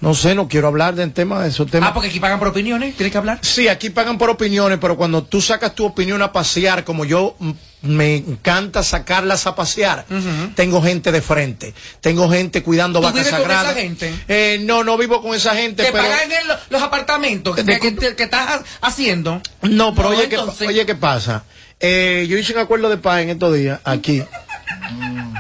[0.01, 1.91] No sé, no quiero hablar del tema de esos temas.
[1.91, 3.39] Ah, porque aquí pagan por opiniones, tienes que hablar.
[3.43, 7.37] Sí, aquí pagan por opiniones, pero cuando tú sacas tu opinión a pasear, como yo
[7.83, 10.07] me encanta sacarlas a pasear,
[10.55, 13.73] tengo gente de frente, tengo gente cuidando ¿Tú vacas vives con sagradas.
[13.73, 14.15] esa gente?
[14.29, 17.65] Eh, no, no vivo con esa gente, Te pero pagan en lo- los apartamentos que,
[17.67, 19.43] que, que- que estás haciendo.
[19.61, 21.45] no, pero No, oye, ¿qué, entonces- oye, ¿qué pasa?
[21.81, 24.23] Eh, yo hice un acuerdo de paz en estos días aquí,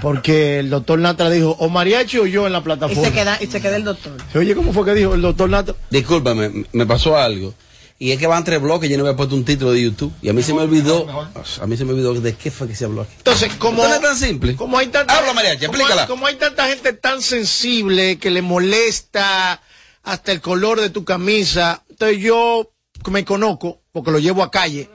[0.03, 3.03] porque el doctor Natra dijo, o mariachi o yo en la Y plataforma.
[3.05, 4.13] se queda, y se queda el doctor.
[4.35, 5.75] Oye, ¿cómo fue que dijo el doctor Natra?
[5.91, 7.55] Discúlpame, me pasó algo.
[7.99, 10.13] Y es que van tres bloques, yo no había puesto un título de YouTube.
[10.21, 12.75] Y a mí se me olvidó, a mí se me olvidó de qué fue que
[12.75, 13.15] se habló aquí.
[13.17, 14.55] Entonces, como, Esto no es tan simple.
[14.55, 16.03] como hay tanta, Habla, Mariachi, como explícala.
[16.03, 19.63] hay- como hay tanta gente tan sensible que le molesta
[20.03, 22.71] hasta el color de tu camisa, entonces yo
[23.11, 24.91] me conozco, porque lo llevo a calle,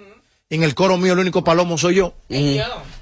[0.51, 2.13] en el coro mío el único palomo soy yo.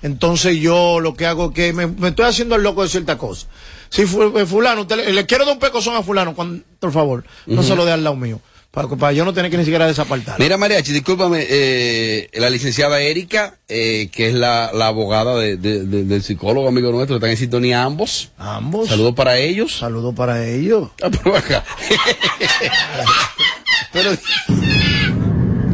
[0.02, 3.18] Entonces yo lo que hago es que me, me estoy haciendo el loco de cierta
[3.18, 3.47] cosa.
[3.89, 7.24] Si eh, fulano, usted le, le quiero dar un pecozón a fulano, cuando, por favor,
[7.47, 8.39] no se lo dé al lado mío,
[8.70, 10.39] para, para yo no tener que ni siquiera desapartar.
[10.39, 15.86] Mira, Mariachi, discúlpame, eh, la licenciada Erika, eh, que es la, la abogada de- de-
[15.86, 18.30] de- del psicólogo amigo nuestro, están en sintonía ambos.
[18.38, 18.89] Ambos.
[18.89, 19.76] Saludos para ellos.
[19.80, 20.89] Saludos para ellos.
[21.02, 21.64] Ah, pero acá.
[23.91, 24.12] pero,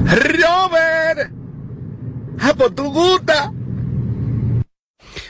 [0.05, 0.84] Robert,
[2.39, 3.51] ah, pues tú gusta.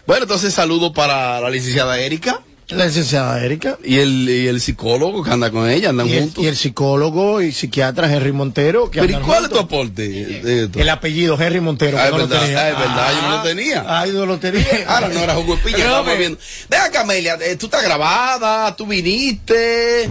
[0.07, 3.77] bueno, entonces saludos para la licenciada Erika, La licenciada Erika.
[3.83, 6.43] Y el, y el psicólogo que anda con ella, andan Y el, juntos.
[6.43, 8.89] y el psicólogo y psiquiatra Henry Montero.
[8.89, 9.63] Que Pero ¿y cuál es tu juntos.
[9.65, 10.79] aporte esto?
[10.79, 11.97] El apellido Henry Montero.
[11.99, 12.59] Ah, que es no lo verdad, tenía.
[12.61, 13.85] ah, es verdad, yo no lo Ah, tenía.
[13.87, 14.65] Ah, yo no lo tenía.
[14.87, 16.39] Ahora no era jugo de piña, estábamos viendo.
[16.69, 20.09] Vea, Camelia, eh, tú estás grabada, tú viniste.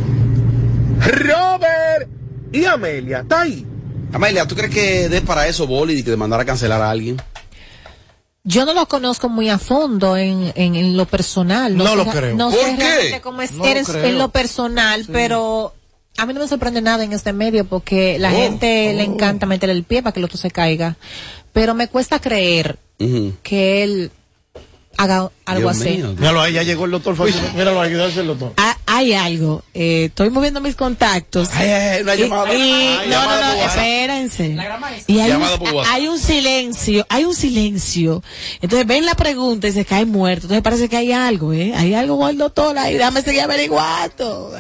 [1.01, 2.09] Robert
[2.53, 3.67] y Amelia, está ahí.
[4.15, 6.91] Amelia, ¿tú crees que des para eso boli y que de mandar a cancelar a
[6.91, 7.21] alguien?
[8.45, 11.77] Yo no lo conozco muy a fondo en, en, en lo personal.
[11.77, 12.37] No sé lo creo.
[12.37, 12.83] No ¿Por sé qué?
[12.85, 15.75] realmente cómo es No eres en lo personal, pero
[16.19, 19.47] a mí no me sorprende nada en este medio porque la Oh, gente le encanta
[19.47, 20.97] meterle el pie para que el otro se caiga.
[21.53, 22.79] Pero me cuesta creer
[23.43, 24.11] que él
[24.97, 25.91] haga algo Dios así.
[25.97, 26.15] mío.
[26.19, 27.35] Míralo ahí, ya llegó el doctor Fácil.
[27.55, 28.53] Míralo, ayudarse el doctor.
[28.57, 29.63] Ah, hay algo.
[29.75, 31.49] eh, estoy moviendo mis contactos.
[31.55, 32.55] Ay, ay, una Y- llamada.
[32.55, 34.57] y- Ay, no, no, no, espérense.
[35.07, 35.43] Y hay un,
[35.87, 38.23] hay un silencio, hay un silencio.
[38.63, 40.45] Entonces ven la pregunta y se cae muerto.
[40.47, 41.73] Entonces parece que hay algo, ¿eh?
[41.77, 42.95] Hay algo con el doctor ahí.
[42.95, 44.53] Déjame seguir averiguando.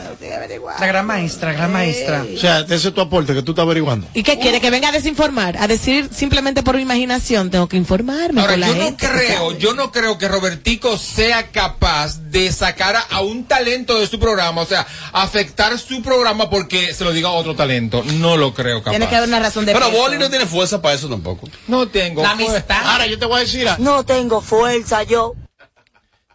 [0.80, 2.24] La gran maestra, gran maestra.
[2.34, 4.06] O sea, ese es tu aporte que tú estás averiguando.
[4.14, 4.60] ¿Y qué quiere?
[4.60, 5.56] ¿Que venga a desinformar?
[5.58, 7.50] A decir simplemente por mi imaginación.
[7.50, 9.06] Tengo que informarme Ahora, con la yo no gente.
[9.08, 14.06] creo, yo no creo que Robertico sea capaz de sacar a, a un talento de
[14.06, 18.02] su programa, o sea, afectar su programa porque se lo diga a otro talento.
[18.14, 18.90] No lo creo capaz.
[18.90, 19.98] Tiene que haber una razón de Pero peso.
[19.98, 21.48] Boli no tiene fuerza para eso tampoco.
[21.68, 22.22] No tengo.
[22.22, 22.82] La amistad.
[22.84, 23.68] Ahora yo te voy a decir.
[23.78, 25.34] No tengo fuerza yo.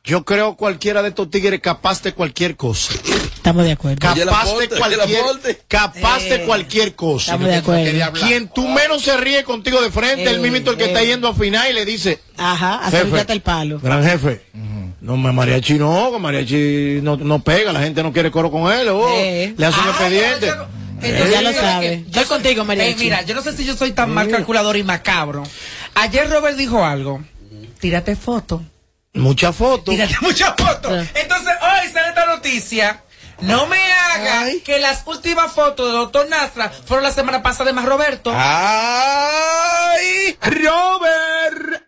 [0.04, 2.94] yo creo cualquiera de estos tigres capaz de cualquier cosa.
[3.40, 4.00] Estamos de acuerdo.
[4.00, 7.32] Capaz de cualquier, capaz de Eh, cualquier cosa.
[7.32, 8.12] estamos de acuerdo.
[8.20, 10.88] Quien tú menos se ríe contigo de frente, el Eh, mismito el que eh.
[10.88, 12.98] está yendo a final y le dice, Ajá, Jefe.
[12.98, 13.80] acércate el palo.
[13.80, 14.42] gran jefe,
[15.00, 18.70] no me mariachi no, que mariachi no, no pega, la gente no quiere coro con
[18.74, 19.54] él, oh, Eh.
[19.58, 20.48] le hace un Ah, expediente.
[20.48, 20.68] yo- yo-
[21.02, 21.88] Eh, ya lo sabe.
[21.88, 24.76] que Estoy contigo, María Eh, mira, yo no sé si yo soy tan mal calculador
[24.76, 25.44] y macabro.
[25.96, 27.24] Ayer Robert dijo algo.
[27.80, 28.62] Tírate foto.
[29.14, 29.96] Muchas fotos.
[29.96, 30.92] Tírate muchas fotos.
[30.92, 31.06] Ah.
[31.16, 33.02] Entonces, hoy sale esta noticia.
[33.42, 37.74] No me haga que las últimas fotos de Doctor Nastra fueron la semana pasada de
[37.74, 38.32] más Roberto.
[38.34, 40.38] ¡Ay!
[40.42, 41.84] Robert.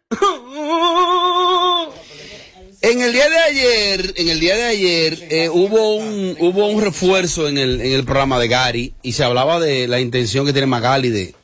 [2.81, 6.81] En el día de ayer, en el día de ayer, eh, hubo un hubo un
[6.81, 10.51] refuerzo en el, en el programa de Gary y se hablaba de la intención que
[10.51, 11.35] tiene Magali de,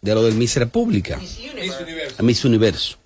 [0.00, 1.20] de lo del Miss República.
[2.18, 2.96] a Miss Universo.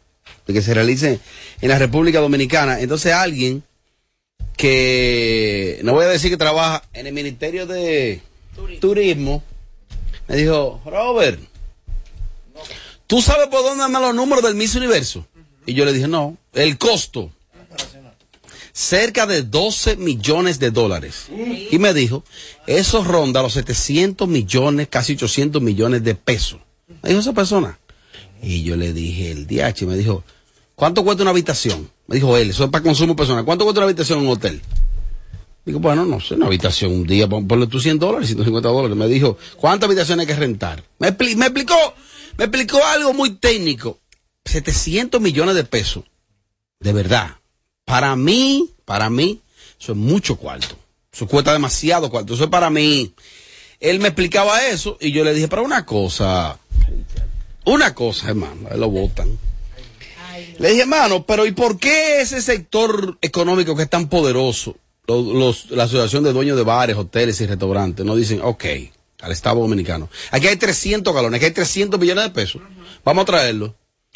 [0.47, 1.21] De que se realice
[1.61, 2.81] en la República Dominicana.
[2.81, 3.63] Entonces alguien
[4.57, 8.23] que no voy a decir que trabaja en el Ministerio de
[8.81, 9.43] Turismo,
[10.29, 11.41] me dijo, Robert,
[13.07, 15.27] ¿tú sabes por dónde andan los números del Miss Universo?
[15.67, 17.31] Y yo le dije, no, el costo.
[18.75, 21.27] Cerca de 12 millones de dólares.
[21.71, 22.25] Y me dijo,
[22.67, 26.61] eso ronda los 700 millones, casi 800 millones de pesos.
[27.03, 27.79] Me dijo esa persona.
[28.43, 30.25] Y yo le dije, el DH, me dijo,
[30.75, 31.91] ¿cuánto cuesta una habitación?
[32.13, 33.45] Dijo él, eso es para consumo personal.
[33.45, 34.61] ¿Cuánto cuesta una habitación en un hotel?
[35.65, 38.97] Digo, bueno, no sé, una habitación un día, pon- ponle tú 100 dólares, 150 dólares.
[38.97, 40.83] Me dijo, ¿cuántas habitaciones hay que rentar?
[40.99, 41.77] Me, me explicó,
[42.37, 43.99] me explicó algo muy técnico.
[44.45, 46.05] 700 millones de pesos.
[46.81, 47.37] De verdad.
[47.85, 49.41] Para mí, para mí,
[49.81, 50.77] eso es mucho cuarto.
[51.13, 52.35] Eso cuesta demasiado cuarto.
[52.35, 53.13] Eso es para mí.
[53.79, 56.59] Él me explicaba eso y yo le dije, pero una cosa,
[57.65, 59.29] una cosa, hermano, lo votan.
[60.63, 64.77] Le dije, hermano, pero ¿y por qué ese sector económico que es tan poderoso,
[65.09, 68.65] los, los- la Asociación de Dueños de Bares, Hoteles y Restaurantes, no dicen, ok,
[69.23, 72.63] al Estado Dominicano, aquí hay 300 galones, aquí hay 300 millones de pesos,
[73.05, 73.75] vamos a traerlo?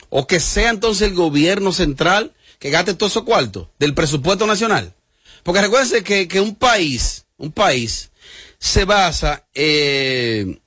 [0.09, 4.95] O que sea entonces el gobierno central que gaste todos esos cuartos del presupuesto nacional.
[5.43, 8.11] Porque recuérdense que, que un país, un país,
[8.59, 10.59] se basa eh,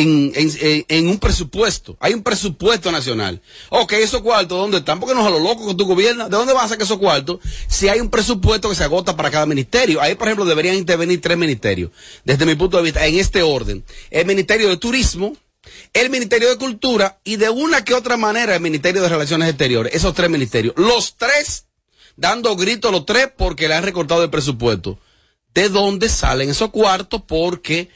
[0.00, 1.96] en, en- en- un presupuesto.
[2.00, 3.40] Hay un presupuesto nacional.
[3.70, 5.00] Ok, esos cuartos, ¿dónde están?
[5.00, 6.30] Porque no es a lo loco que tú gobiernas.
[6.30, 7.40] ¿De dónde vas a sacar esos cuartos?
[7.68, 10.00] Si hay un presupuesto que se agota para cada ministerio.
[10.00, 11.90] Ahí, por ejemplo, deberían intervenir tres ministerios.
[12.24, 13.84] Desde mi punto de vista, en este orden.
[14.10, 15.36] El Ministerio de Turismo,
[15.92, 19.94] el Ministerio de Cultura y de una que otra manera el Ministerio de Relaciones Exteriores.
[19.94, 20.74] Esos tres ministerios.
[20.76, 21.64] Los tres
[22.16, 24.98] dando gritos los tres porque le han recortado el presupuesto.
[25.52, 27.22] ¿De dónde salen esos cuartos?
[27.26, 27.88] Porque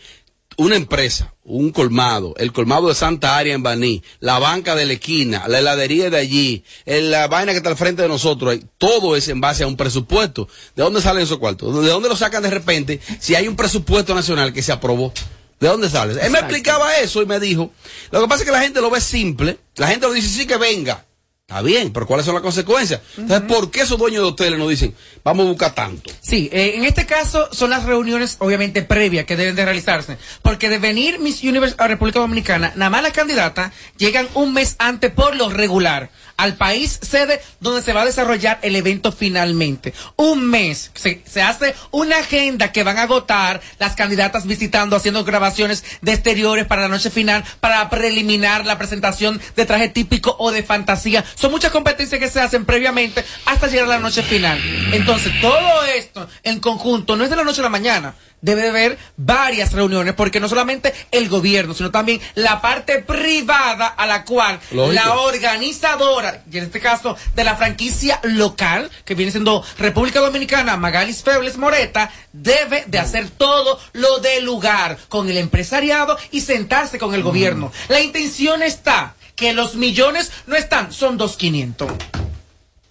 [0.56, 4.94] una empresa, un colmado, el colmado de Santa Aria en Baní, la banca de la
[4.94, 9.28] esquina, la heladería de allí, la vaina que está al frente de nosotros, todo es
[9.28, 10.48] en base a un presupuesto.
[10.76, 11.82] ¿De dónde salen esos cuartos?
[11.82, 15.12] ¿De dónde lo sacan de repente si hay un presupuesto nacional que se aprobó?
[15.58, 16.14] ¿De dónde sale?
[16.24, 17.70] Él me explicaba eso y me dijo,
[18.10, 20.46] lo que pasa es que la gente lo ve simple, la gente lo dice, sí
[20.46, 21.04] que venga.
[21.50, 23.00] Está bien, pero ¿cuáles son las consecuencias?
[23.18, 24.94] Entonces, ¿por qué esos dueños de hoteles nos dicen,
[25.24, 26.08] vamos a buscar tanto?
[26.20, 30.68] Sí, eh, en este caso son las reuniones obviamente previas que deben de realizarse, porque
[30.68, 35.10] de venir Miss Universe a República Dominicana, nada más las candidatas llegan un mes antes
[35.10, 36.10] por lo regular
[36.40, 39.92] al país sede donde se va a desarrollar el evento finalmente.
[40.16, 40.90] Un mes.
[40.94, 46.12] Se, se hace una agenda que van a agotar las candidatas visitando, haciendo grabaciones de
[46.12, 51.24] exteriores para la noche final, para preliminar la presentación de traje típico o de fantasía.
[51.34, 54.58] Son muchas competencias que se hacen previamente hasta llegar a la noche final.
[54.92, 58.14] Entonces, todo esto en conjunto no es de la noche a la mañana.
[58.42, 63.86] Debe de haber varias reuniones, porque no solamente el gobierno, sino también la parte privada
[63.86, 64.92] a la cual Lógico.
[64.92, 70.76] la organizadora, y en este caso de la franquicia local, que viene siendo República Dominicana,
[70.76, 76.98] Magalis Febles Moreta, debe de hacer todo lo del lugar con el empresariado y sentarse
[76.98, 77.72] con el gobierno.
[77.88, 81.90] La intención está que los millones no están, son dos quinientos.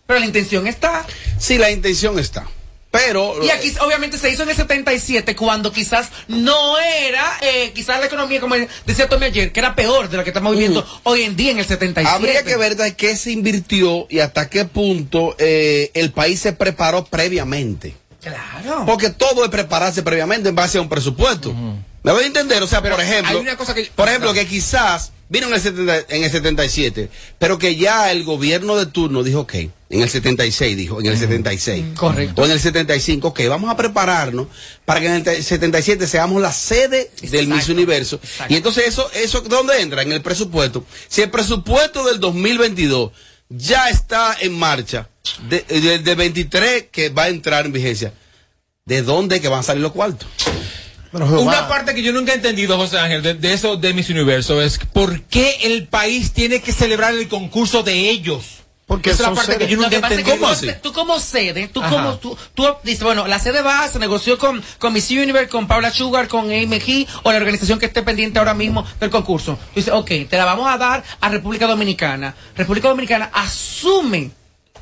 [0.08, 1.06] Pero la intención está.
[1.38, 2.48] Sí, la intención está.
[2.92, 3.44] Pero.
[3.44, 8.08] Y aquí obviamente se hizo en el 77 cuando quizás no era, eh, quizás la
[8.08, 11.36] economía, como decía Tommy ayer, que era peor de la que estamos viviendo hoy en
[11.36, 12.16] día en el 77.
[12.16, 16.54] Habría que ver de qué se invirtió y hasta qué punto eh, el país se
[16.54, 17.96] preparó previamente.
[18.22, 18.86] Claro.
[18.86, 21.54] Porque todo es prepararse previamente en base a un presupuesto.
[22.04, 22.62] ¿Me voy a entender?
[22.64, 25.60] O sea, por ejemplo, hay una cosa que- por ejemplo, que quizás vino en el,
[25.62, 30.10] 70 en el 77, pero que ya el gobierno de turno dijo, ok, en el
[30.10, 31.86] 76 dijo, en el 76.
[31.96, 32.42] Correcto.
[32.42, 34.48] O en el 75, ok, vamos a prepararnos
[34.86, 38.20] para que en el te- 77 seamos la sede del Miss Universo.
[38.48, 40.02] Y entonces eso, eso, ¿dónde entra?
[40.02, 40.86] En el presupuesto.
[41.08, 43.12] Si el presupuesto del 2022
[43.50, 45.10] ya está en marcha,
[45.50, 48.14] de, de, de 23 que va a entrar en vigencia,
[48.86, 50.28] ¿de dónde que van a salir los cuartos?
[51.12, 54.62] Una parte que yo nunca he entendido, José Ángel, de, de eso de Miss Universo
[54.62, 58.58] es por qué el país tiene que celebrar el concurso de ellos.
[58.86, 60.32] Porque Esa es la parte que yo Lo nunca que pasa es entendí.
[60.32, 60.80] que ¿Cómo tú, así?
[60.82, 61.92] tú como sede, tú Ajá.
[61.92, 65.68] como tú, tú dices, bueno, la sede va, se negoció con, con Miss Universe, con
[65.68, 69.60] Paula Sugar, con AMG o la organización que esté pendiente ahora mismo del concurso.
[69.76, 72.34] Tú dices, ok, te la vamos a dar a República Dominicana.
[72.56, 74.32] República Dominicana asume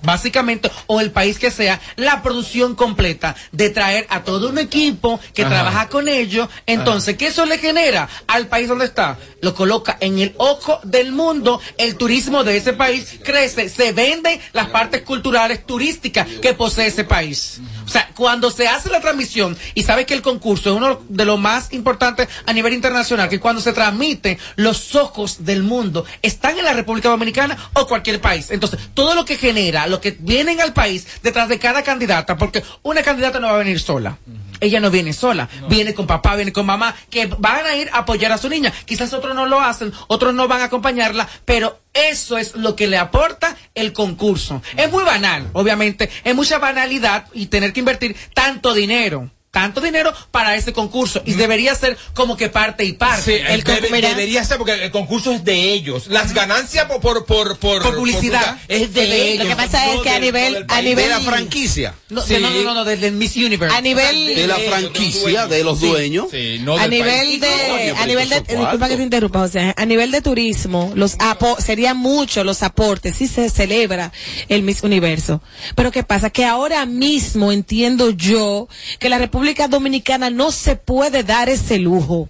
[0.03, 5.19] básicamente, o el país que sea, la producción completa de traer a todo un equipo
[5.33, 5.49] que Ajá.
[5.49, 6.49] trabaja con ellos.
[6.65, 9.17] Entonces, ¿qué eso le genera al país donde está?
[9.41, 14.39] Lo coloca en el ojo del mundo, el turismo de ese país crece, se venden
[14.53, 17.59] las partes culturales turísticas que posee ese país.
[17.87, 21.25] O sea, cuando se hace la transmisión y sabe que el concurso es uno de
[21.25, 26.57] los más importantes a nivel internacional, que cuando se transmite, los ojos del mundo están
[26.59, 28.51] en la República Dominicana o cualquier país.
[28.51, 32.63] Entonces, todo lo que genera, lo que vienen al país detrás de cada candidata, porque
[32.83, 34.17] una candidata no va a venir sola.
[34.59, 37.99] Ella no viene sola, viene con papá, viene con mamá, que van a ir a
[37.99, 38.71] apoyar a su niña.
[38.85, 42.87] Quizás otros no lo hacen, otros no van a acompañarla, pero eso es lo que
[42.87, 44.61] le aporta el concurso.
[44.75, 49.29] Es muy banal, obviamente, es mucha banalidad y tener que invertir tanto dinero.
[49.57, 53.23] Tanto dinero para ese concurso y debería ser como que parte y parte.
[53.39, 56.05] Sí, el debe- debería ser porque el concurso es de ellos.
[56.09, 58.59] Las ganancias por por por por, Por publicidad.
[58.67, 59.45] es de ellos.
[59.45, 61.95] Lo que pasa es que a nivel, a nivel de la franquicia.
[62.09, 62.35] No, Sí.
[62.39, 63.75] no, no, no, no, desde el Miss Universe.
[63.75, 66.27] A nivel- De la franquicia, de los dueños.
[66.29, 67.41] Sí, no a del nivel país.
[67.41, 71.57] de, a nivel de, disculpa que te interrumpa, José, a nivel de turismo, los apo
[71.59, 74.11] serían muchos los aportes, si se celebra
[74.49, 75.41] el Miss Universo.
[75.75, 78.67] Pero qué pasa, que ahora mismo entiendo yo
[78.99, 82.29] que la República Dominicana no se puede dar ese lujo.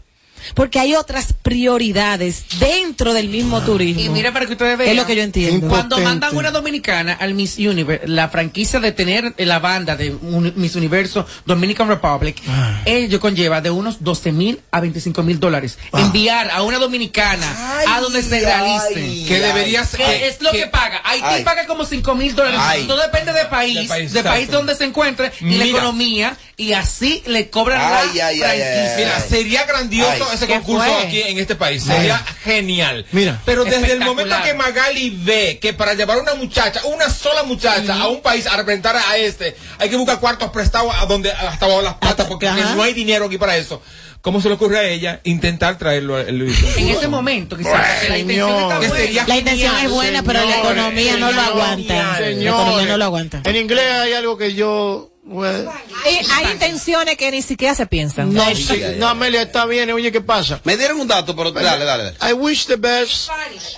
[0.53, 4.01] Porque hay otras prioridades dentro del mismo turismo.
[4.03, 4.91] Y mira para que ustedes vean.
[4.91, 5.67] Es lo que yo entiendo.
[5.67, 10.53] Cuando mandan una dominicana al Miss Universe, la franquicia de tener la banda de un-
[10.55, 12.81] Miss Universo Dominican Republic, Ah.
[12.85, 15.79] ello conlleva de unos 12 mil a 25 mil dólares.
[15.91, 16.01] Ah.
[16.01, 19.25] Enviar a una dominicana a donde se realice.
[19.27, 21.01] Que debería ser- Que ay, es lo que- que, paga.
[21.03, 21.43] Haití ay.
[21.43, 22.59] paga como 5 mil dólares.
[22.61, 22.85] Ay.
[22.85, 24.57] Todo depende de país, Del país, de país exacto.
[24.57, 26.37] donde se encuentre y la economía.
[26.59, 28.97] Y así le cobran Ay, la ay, ay, ay, franquicia.
[28.97, 30.35] Mira, sería grandioso Ay.
[30.35, 31.03] ese ¿Qué concurso fue?
[31.05, 31.83] aquí en este país.
[31.83, 33.05] Sería genial.
[33.11, 33.39] Mira.
[33.45, 37.93] Pero desde el momento que Magali ve que para llevar una muchacha, una sola muchacha,
[38.01, 41.65] a un país a representar a este, hay que buscar cuartos prestados a donde hasta
[41.67, 42.73] abajo las patas porque ajá.
[42.73, 43.79] no hay dinero aquí para eso.
[44.21, 46.97] ¿Cómo se le ocurre a ella intentar traerlo al En concurso?
[46.99, 48.09] ese momento, quizás.
[48.09, 48.61] la intención señor.
[48.63, 49.03] está Que buena.
[49.05, 52.19] sería La intención genial, es buena, pero la señores, economía no lo aguanta.
[52.19, 53.41] La economía no lo aguanta.
[53.45, 55.11] En inglés hay algo que yo.
[55.27, 55.71] Bueno,
[56.05, 58.33] Hay, hay intenciones que ni siquiera se piensan.
[58.33, 59.91] no, sí, no, Amelia, está bien.
[59.91, 60.61] Oye, ¿qué pasa?
[60.63, 62.03] Me dieron un dato, pero dale, dale.
[62.03, 62.17] dale.
[62.21, 63.29] I wish the best.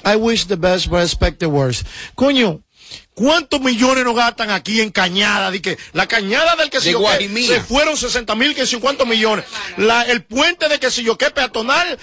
[0.05, 1.85] I wish the best, but I expect the worst.
[2.15, 2.61] Coño,
[3.19, 5.51] ¿Cuántos millones nos gastan aquí en cañada?
[5.51, 7.47] Di que la cañada del que De si yo qué, Guarimía.
[7.49, 9.43] se fueron 60 mil, que si cuántos millones.
[9.75, 11.99] La, el puente de que si yo qué peatonal,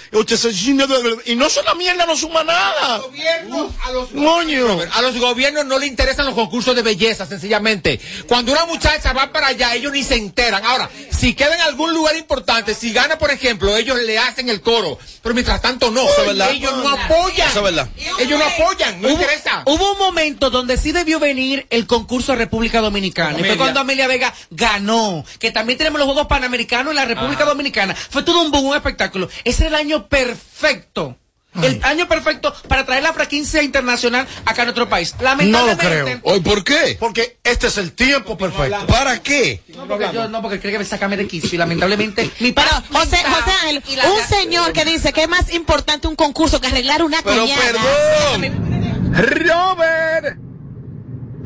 [1.25, 2.97] y no son la mierda, no suma nada.
[2.97, 4.79] a los, Coño.
[4.93, 7.99] a los gobiernos no le interesan los concursos de belleza, sencillamente.
[8.29, 10.65] Cuando una muchacha va para allá, ellos ni se enteran.
[10.67, 14.61] Ahora, si queda en algún lugar importante, si gana, por ejemplo, ellos le hacen el
[14.61, 14.99] coro.
[15.23, 16.03] Pero mientras tanto, no.
[16.03, 16.51] Eso es verdad.
[16.51, 17.49] Ellos no apoyan.
[17.49, 17.89] Eso es verdad.
[18.19, 19.63] Ellos no apoyan, no Hubo, interesa.
[19.65, 23.31] hubo un momento donde sí debió venir el concurso de República Dominicana.
[23.31, 23.57] Y fue Amelia.
[23.57, 25.25] cuando Amelia Vega ganó.
[25.39, 27.95] Que también tenemos los Juegos Panamericanos en la República Dominicana.
[27.95, 29.29] Fue todo un boom, un espectáculo.
[29.45, 31.17] Ese era el año perfecto.
[31.63, 35.15] El año perfecto para traer la franquicia internacional acá a nuestro país.
[35.15, 35.87] No lo Lamentablemente.
[36.05, 36.21] creo.
[36.25, 36.99] Hoy, ¿por qué?
[37.01, 38.87] Porque este es el tiempo perfecto.
[38.87, 39.63] ¿Para qué?
[39.69, 43.17] No, porque yo no, porque cree que sacarme de quicio y lamentablemente mi Pero, José,
[43.25, 47.23] José Ángel, un señor que dice que es más importante un concurso que arreglar una
[47.23, 49.15] Pero perdón.
[49.15, 50.46] Robert.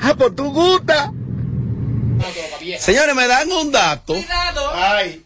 [0.03, 1.13] Ah, pues tú gusta.
[2.79, 4.15] Señores, me dan un dato.
[4.75, 5.25] Ay,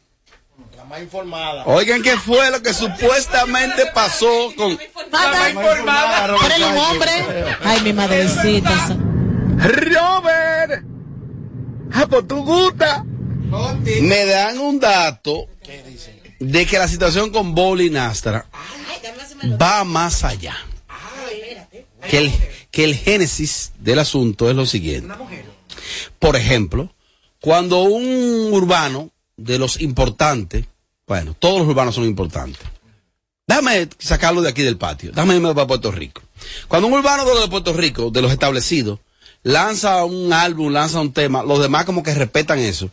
[0.77, 1.65] la más informada.
[1.67, 4.79] Oigan, ¿qué fue lo que supuestamente pasó con...
[5.11, 5.51] Nada.
[5.51, 6.37] informada.
[6.41, 7.11] Pero él es un hombre.
[7.65, 8.97] Ay, mi madrecita.
[9.59, 10.85] Robert.
[11.93, 13.05] Ah, pues tú gusta.
[14.01, 15.47] Me dan un dato
[16.41, 18.47] de que la situación con Boli y Nastra
[19.61, 20.57] va más allá.
[22.09, 22.33] Que el,
[22.75, 25.15] que el génesis del asunto es lo siguiente.
[26.19, 26.93] Por ejemplo,
[27.41, 30.67] cuando un urbano de los importantes,
[31.07, 32.67] bueno, todos los urbanos son importantes.
[33.47, 35.13] Déjame sacarlo de aquí del patio.
[35.13, 36.23] Déjame irme para Puerto Rico.
[36.67, 38.99] Cuando un urbano de, los de Puerto Rico, de los establecidos,
[39.45, 42.91] lanza un álbum, lanza un tema, los demás como que respetan eso.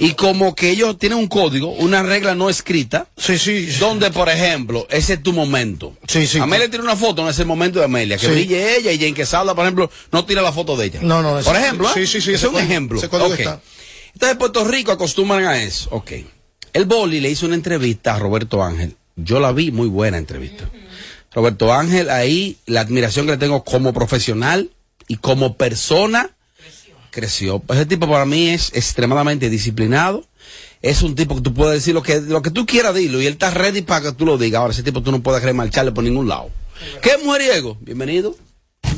[0.00, 3.66] Y como que ellos tienen un código, una regla no escrita, Sí, sí.
[3.80, 5.96] donde, por ejemplo, ese es tu momento.
[6.06, 6.38] Sí, sí.
[6.38, 9.14] Amelia tiene una foto, no es el momento de Amelia, que brille ella y Jane
[9.14, 11.00] Quesada, por ejemplo, no tira la foto de ella.
[11.02, 11.92] No, no, Por ejemplo, ¿eh?
[11.94, 12.98] sí, sí, sí, Ese ese es un ejemplo.
[12.98, 13.38] ese código Ok.
[13.40, 13.60] está.
[14.12, 15.88] Entonces, Puerto Rico acostumbran a eso.
[15.92, 16.12] Ok.
[16.74, 18.94] El Boli le hizo una entrevista a Roberto Ángel.
[19.16, 20.68] Yo la vi, muy buena entrevista.
[21.32, 24.70] Roberto Ángel, ahí la admiración que le tengo como profesional
[25.12, 26.30] y como persona
[27.10, 27.62] creció.
[27.68, 30.24] Ese tipo para mí es extremadamente disciplinado.
[30.80, 33.20] Es un tipo que tú puedes decir lo que, lo que tú quieras, dilo.
[33.20, 34.60] Y él está ready para que tú lo digas.
[34.60, 36.50] Ahora, ese tipo tú no puedes remarcharle por ningún lado.
[37.02, 37.76] ¿Qué mujeriego?
[37.82, 38.34] Bienvenido.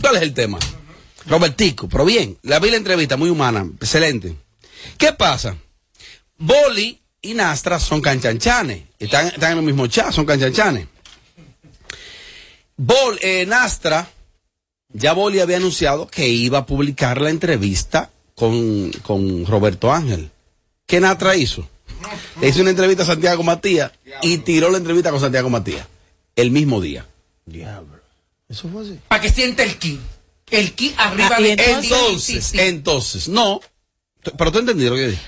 [0.01, 0.61] ¿Cuál es el tema?
[1.27, 4.37] Robertico, pero bien, la vi la entrevista, muy humana, excelente.
[4.97, 5.57] ¿Qué pasa?
[6.39, 8.85] Boli y Nastra son canchanchanes.
[9.01, 10.87] Están, están en el mismo chat, son canchanchanes.
[12.77, 14.09] Bol, eh, Nastra,
[14.95, 20.31] ya Boli había anunciado que iba a publicar la entrevista con, con Roberto Ángel.
[20.87, 21.69] ¿Qué Nastra hizo?
[22.41, 23.93] Le hizo una entrevista a Santiago Matías
[24.23, 25.87] y tiró la entrevista con Santiago Matías
[26.37, 27.07] el mismo día.
[27.47, 27.99] Diablo.
[28.49, 28.99] Eso fue así.
[29.09, 30.01] Para que siente el ki.
[30.51, 33.61] El ki arriba Ah, y de Entonces, entonces, no.
[34.23, 35.23] T- Pero tú entendí lo que yo dije.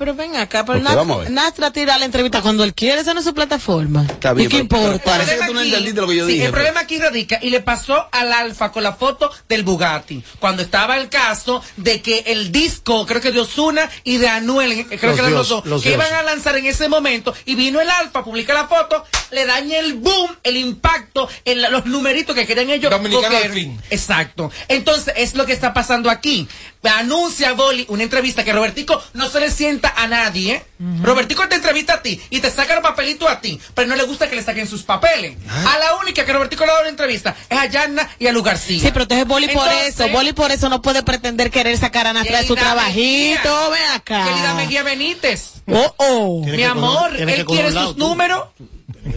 [0.00, 1.30] Pero ven acá, pero Nastra- vamos a ver.
[1.30, 4.06] Nastra tira la entrevista cuando él quiere, esa no es su plataforma.
[4.08, 5.10] Está bien, ¿Y qué pero- pero importa?
[5.10, 6.44] parece que tú no entendiste lo que yo Sí, dije.
[6.46, 10.24] el pero- problema aquí radica y le pasó al Alfa con la foto del Bugatti.
[10.38, 14.72] Cuando estaba el caso de que el disco, creo que de Osuna y de Anuel,
[14.72, 17.34] eh, creo Los que eran los dos, los que iban a lanzar en ese momento
[17.44, 21.84] y vino el Alfa, publica la foto, le daña el boom, el impacto, el- los
[21.84, 22.90] numeritos que querían ellos.
[22.90, 23.78] Dominicano al fin.
[23.90, 24.50] Exacto.
[24.68, 26.48] Entonces, es lo que está pasando aquí.
[26.82, 30.62] Anuncia Boli una entrevista que Robertico no se le sienta a nadie.
[31.02, 34.04] Robertico te entrevista a ti y te saca los papelitos a ti, pero no le
[34.04, 35.36] gusta que le saquen sus papeles.
[35.48, 38.80] A la única que Robertico le da una entrevista es a Yanna y a Lugarcía.
[38.80, 42.12] Sí, pero entonces Boli por eso, Boli por eso no puede pretender querer sacar a
[42.12, 44.24] Nastra de su trabajito, ven acá.
[44.24, 45.52] Querida Mejía Benítez.
[45.66, 46.44] Oh, oh.
[46.46, 48.08] Mi amor, él quiere lado, sus tú.
[48.08, 48.44] números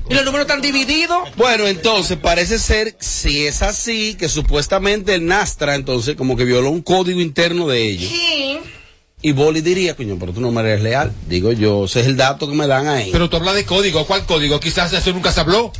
[0.09, 1.29] y los números están divididos.
[1.35, 6.69] Bueno, entonces parece ser, si es así, que supuestamente el Nastra entonces como que violó
[6.69, 8.09] un código interno de ellos.
[8.11, 8.59] Sí.
[9.25, 11.13] Y Boli diría, coño, pero tú no me eres leal.
[11.29, 13.07] Digo yo, ese es el dato que me dan ahí.
[13.09, 14.05] Pero tú hablas de código.
[14.05, 14.59] ¿Cuál código?
[14.59, 15.71] Quizás eso nunca se habló.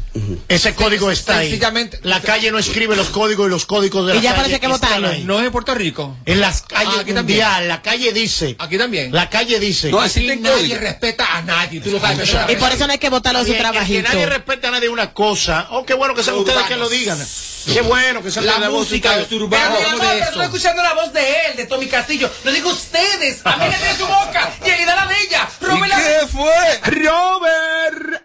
[0.47, 1.59] Ese código está ahí.
[2.03, 4.59] La calle no escribe los códigos y los códigos de la Y ya calle parece
[4.59, 5.05] que votaron.
[5.05, 5.23] ahí.
[5.23, 6.15] No es en Puerto Rico.
[6.25, 7.15] En las calles Ah, aquí también.
[7.17, 8.55] mundial, la calle dice.
[8.59, 9.11] Aquí también.
[9.11, 9.89] La calle dice.
[9.89, 10.79] No, Aquí existe nadie código.
[10.81, 11.81] respeta a nadie.
[11.81, 12.29] Tú lo sabes.
[12.49, 14.03] Y por eso no hay que votarlo de su trabajito.
[14.03, 15.67] Que nadie respeta a nadie una cosa.
[15.71, 17.17] Oh, qué bueno que sean ustedes que lo digan.
[17.65, 19.75] Qué bueno que sean La de voz música urbana.
[19.77, 20.25] Pero, de eso.
[20.29, 22.29] estoy escuchando la voz de él, de Tommy Castillo.
[22.43, 23.39] Lo digo ustedes.
[23.45, 24.51] A mí tiene su boca.
[24.65, 25.49] Y él da la de ella.
[25.61, 26.81] ¿Y qué fue?
[27.03, 28.22] Robert.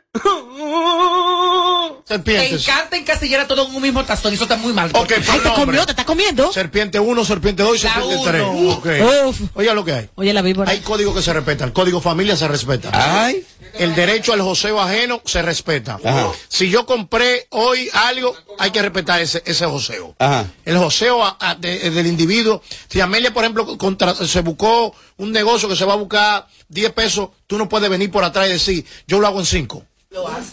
[2.04, 2.66] Te Serpientes.
[2.66, 4.32] encanta encasillar a todo en un mismo tazón.
[4.32, 4.90] y Eso está muy mal.
[4.94, 6.52] Ok, Ay, te comió, te está comiendo.
[6.52, 8.42] Serpiente 1, serpiente 2 y La serpiente 3.
[8.50, 8.70] uno.
[8.72, 8.86] Ok.
[9.26, 9.40] Uf.
[9.54, 10.08] Oiga lo que hay.
[10.14, 10.70] Oye, la víbora.
[10.70, 11.64] Hay código que se respeta.
[11.64, 12.90] El código familia se respeta.
[12.92, 13.44] Ay,
[13.74, 15.98] el derecho al joseo ajeno se respeta.
[16.02, 16.28] Ajá.
[16.48, 20.14] Si yo compré hoy algo, hay que respetar ese, ese joseo.
[20.18, 20.46] Ajá.
[20.64, 22.62] El joseo a- a- de- del individuo.
[22.88, 26.92] Si Amelia, por ejemplo, contra- se buscó un negocio que se va a buscar 10
[26.92, 29.84] pesos, tú no puedes venir por atrás y decir, yo lo hago en 5.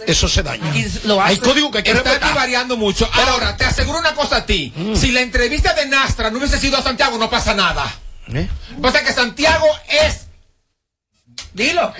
[0.06, 0.72] Eso se daña.
[1.24, 3.10] Hay código que hay que Está aquí variando mucho.
[3.14, 4.74] Ahora, te aseguro una cosa a ti.
[4.96, 7.90] Si la entrevista de Nastra no hubiese sido a Santiago, no pasa nada.
[8.34, 8.48] ¿Eh?
[8.82, 10.22] Pasa que Santiago es.
[11.54, 11.94] Dilo.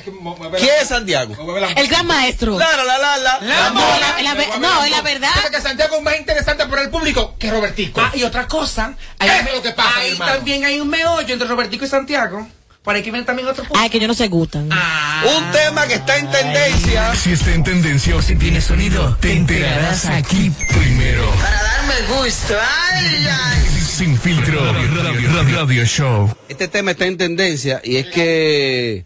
[0.58, 1.34] ¿Quién es Santiago?
[1.78, 2.58] El gran maestro.
[2.60, 3.40] La, la, la, la, la.
[3.42, 5.32] La mola, la ve- no, es la verdad.
[5.34, 8.02] Pasa que Santiago es más interesante para el público que Robertico.
[8.02, 8.96] Ah, y otra cosa.
[9.18, 10.34] Ahí, Eso es lo que pasa, ahí hermano.
[10.34, 12.46] también hay un meollo entre Robertico y Santiago.
[12.86, 13.80] Por ahí que viene también otro punto.
[13.80, 14.70] Ay, que ellos no se gustan.
[14.72, 17.16] Un tema que está en tendencia.
[17.16, 21.30] Si está en tendencia o si tiene sonido, te enterarás aquí primero.
[21.42, 22.54] Para darme gusto.
[22.92, 23.82] Ay, ay.
[23.82, 26.34] Sin filtro, radio, radio- radio show.
[26.48, 29.06] Este tema está en tendencia y es que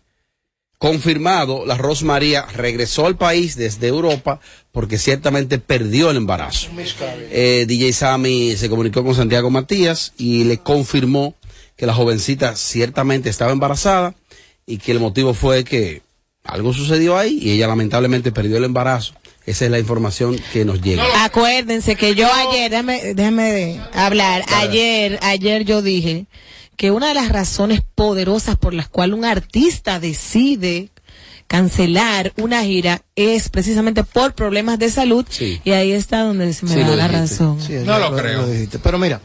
[0.77, 4.39] confirmado, la Ros María regresó al país desde Europa
[4.71, 6.69] porque ciertamente perdió el embarazo.
[7.31, 11.35] Eh, DJ Sammy se comunicó con Santiago Matías y le confirmó
[11.79, 14.13] que la jovencita ciertamente estaba embarazada
[14.65, 16.01] y que el motivo fue que
[16.43, 19.13] algo sucedió ahí y ella lamentablemente perdió el embarazo.
[19.45, 21.23] Esa es la información que nos llega.
[21.23, 26.25] Acuérdense que yo ayer, déjame, déjame hablar, ayer, ayer yo dije
[26.75, 30.89] que una de las razones poderosas por las cuales un artista decide
[31.49, 35.59] cancelar una gira es precisamente por problemas de salud Sí.
[35.65, 37.43] y ahí está donde se me Sí, da lo la dijiste.
[37.43, 37.59] razón.
[37.59, 37.81] Sí, ya
[38.53, 38.79] dijiste.
[38.79, 39.19] Pero mira,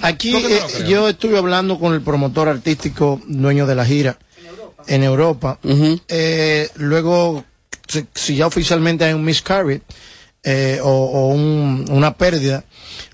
[0.00, 0.86] aquí ¿Por qué no lo eh, creo?
[0.88, 4.18] yo estuve hablando con el promotor artístico dueño de la gira
[4.86, 5.58] en Europa.
[6.08, 7.44] Eh, luego,
[7.88, 9.82] si, si ya oficialmente hay un miscarriage
[10.44, 12.64] eh, o, o un- una pérdida,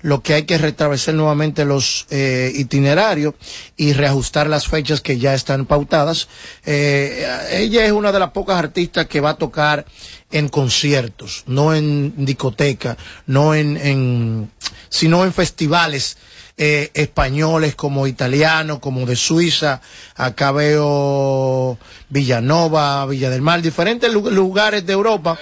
[0.01, 3.33] lo que hay que es restablecer nuevamente los eh, itinerarios
[3.77, 6.27] y reajustar las fechas que ya están pautadas.
[6.65, 9.85] Eh, ella es una de las pocas artistas que va a tocar
[10.31, 14.51] en conciertos, no en discoteca, no en, en
[14.89, 16.17] sino en festivales
[16.63, 19.81] eh, españoles como italianos, como de Suiza.
[20.15, 21.75] Acá veo
[22.09, 25.39] Villanova, Villa del Mar, diferentes lu- lugares de Europa.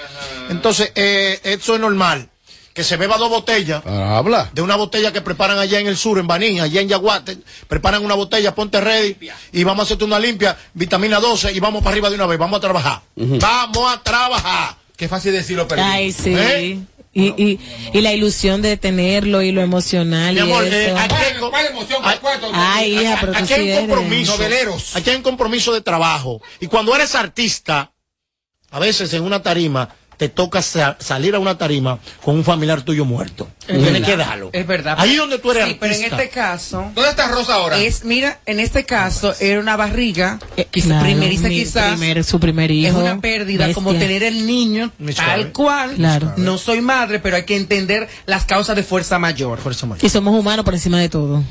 [0.49, 2.29] Entonces, eh, eso es normal.
[2.73, 3.85] Que se beba dos botellas.
[3.85, 4.49] Habla.
[4.53, 7.37] De una botella que preparan allá en el sur, en Baní, allá en Yaguate.
[7.67, 9.17] Preparan una botella, ponte ready.
[9.51, 12.39] Y vamos a hacerte una limpia, vitamina 12, y vamos para arriba de una vez.
[12.39, 13.01] Vamos a trabajar.
[13.17, 14.77] Vamos a trabajar.
[14.95, 15.81] Qué fácil decirlo, pero.
[15.83, 16.33] Ay, sí.
[16.33, 16.79] ¿Eh?
[17.11, 17.59] Y, y,
[17.91, 20.75] y la ilusión de tenerlo y lo emocional Mi y amor, eso.
[20.75, 22.01] eh, aquí hay, ¿Cuál emoción?
[22.53, 24.31] Ay, hija, pero tú aquí hay un compromiso.
[24.33, 24.95] Noveleros.
[24.95, 26.39] Aquí hay un compromiso de trabajo.
[26.59, 27.91] Y cuando eres artista,
[28.69, 29.89] a veces en una tarima,
[30.19, 33.47] te toca sa- salir a una tarima con un familiar tuyo muerto.
[33.65, 34.49] Tienes verdad, que darlo.
[34.51, 34.95] Es verdad.
[34.99, 36.91] Ahí donde tú eres Sí, pero en este caso.
[36.93, 37.77] ¿Dónde está Rosa ahora?
[37.79, 40.37] Es, mira, en este caso era una barriga,
[40.71, 41.91] quizá Claro, primeriza mi quizás.
[41.97, 42.89] primer- su primer hijo.
[42.89, 43.73] Es una pérdida, bestia.
[43.75, 45.95] como tener el niño Me tal cual.
[45.95, 46.33] Claro.
[46.35, 49.57] No soy madre, pero hay que entender las causas de fuerza mayor.
[49.59, 50.03] Fuerza mayor.
[50.03, 51.41] Y somos humanos por encima de todo.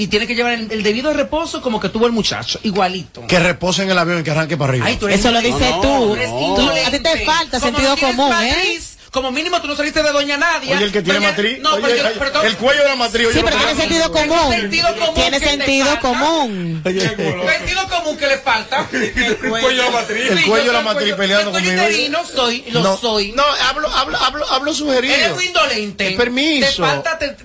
[0.00, 3.26] Y tiene que llevar el, el debido reposo como que tuvo el muchacho, igualito.
[3.26, 4.86] Que repose en el avión y que arranque para arriba.
[4.86, 6.16] Ay, tú eres Eso lo dices no, tú.
[6.56, 10.12] Tú- a ti te falta Como sentido común, matriz, Como mínimo tú no saliste de
[10.12, 10.76] Doña Nadia.
[10.76, 11.58] Oye, el que tiene Doña- matriz.
[11.60, 13.26] No, Oye, pero yo- pero todo- el cuello de la matriz.
[13.26, 14.52] oye, Sí, pero tiene sentido común.
[14.52, 16.82] sentido común Tiene sentido común.
[16.84, 18.86] Sentido común que le falta.
[18.92, 20.30] El cuello de la matriz.
[20.30, 21.72] El cuello de la matriz peleando conmigo.
[21.72, 23.32] interino soy, lo no, soy.
[23.32, 25.12] No, hablo, hablo, hablo, hablo sugerido.
[25.14, 26.10] Eres muy indolente.
[26.12, 26.66] Permiso.
[26.68, 27.36] Te falta, te,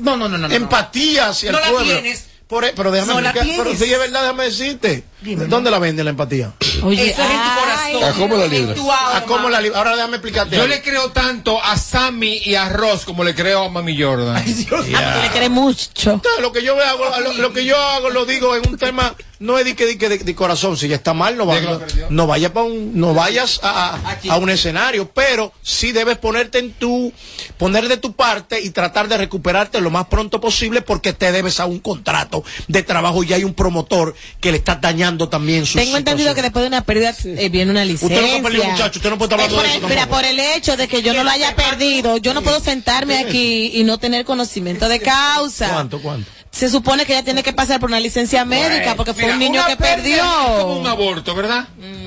[0.00, 0.48] no, no, no, no.
[0.48, 0.54] no.
[0.54, 1.92] Empatía hacia No el la pueblo.
[1.92, 2.24] tienes.
[2.46, 3.56] Por e- pero déjame No la explicar.
[3.56, 3.88] Pero tienes.
[3.88, 5.04] si es verdad, déjame decirte.
[5.22, 6.52] ¿Dónde la vende la empatía?
[6.84, 8.04] Oye, Eso es en tu corazón.
[8.04, 8.76] ¿A cómo la libras?
[8.76, 9.16] En tu alma.
[9.16, 10.56] ¿A cómo la li- Ahora déjame explicarte.
[10.56, 14.36] Yo le creo tanto a Sammy y a Ross como le creo a Mami Jordan.
[14.36, 16.20] Ah, tú le crees mucho.
[16.40, 19.58] Lo que yo hago, lo, lo que yo hago lo digo en un tema no
[19.58, 21.80] es de que de, que de- de corazón, si ya está mal no, va- no,
[22.10, 26.58] no vayas pa un, no vayas a, a- a un escenario, pero sí debes ponerte
[26.58, 27.12] en tu
[27.58, 31.60] poner de tu parte y tratar de recuperarte lo más pronto posible porque te debes
[31.60, 35.78] a un contrato de trabajo y hay un promotor que le está dañando también su
[35.78, 38.16] Tengo entendido que después de una pérdida eh, viene una licencia.
[38.16, 39.88] Usted no está perdido, muchacho, usted no puede estar hablando Eh, por de el- eso
[39.88, 43.18] Mira, por el hecho de que yo no lo haya perdido, yo no puedo sentarme
[43.18, 45.70] aquí y no tener conocimiento de causa.
[45.72, 46.30] ¿Cuánto, cuánto?
[46.54, 49.38] Se supone que ella tiene que pasar por una licencia médica porque fue Mira, un
[49.40, 50.22] niño que pérdida Es
[50.62, 50.90] como un perdió.
[50.90, 51.66] aborto, ¿verdad?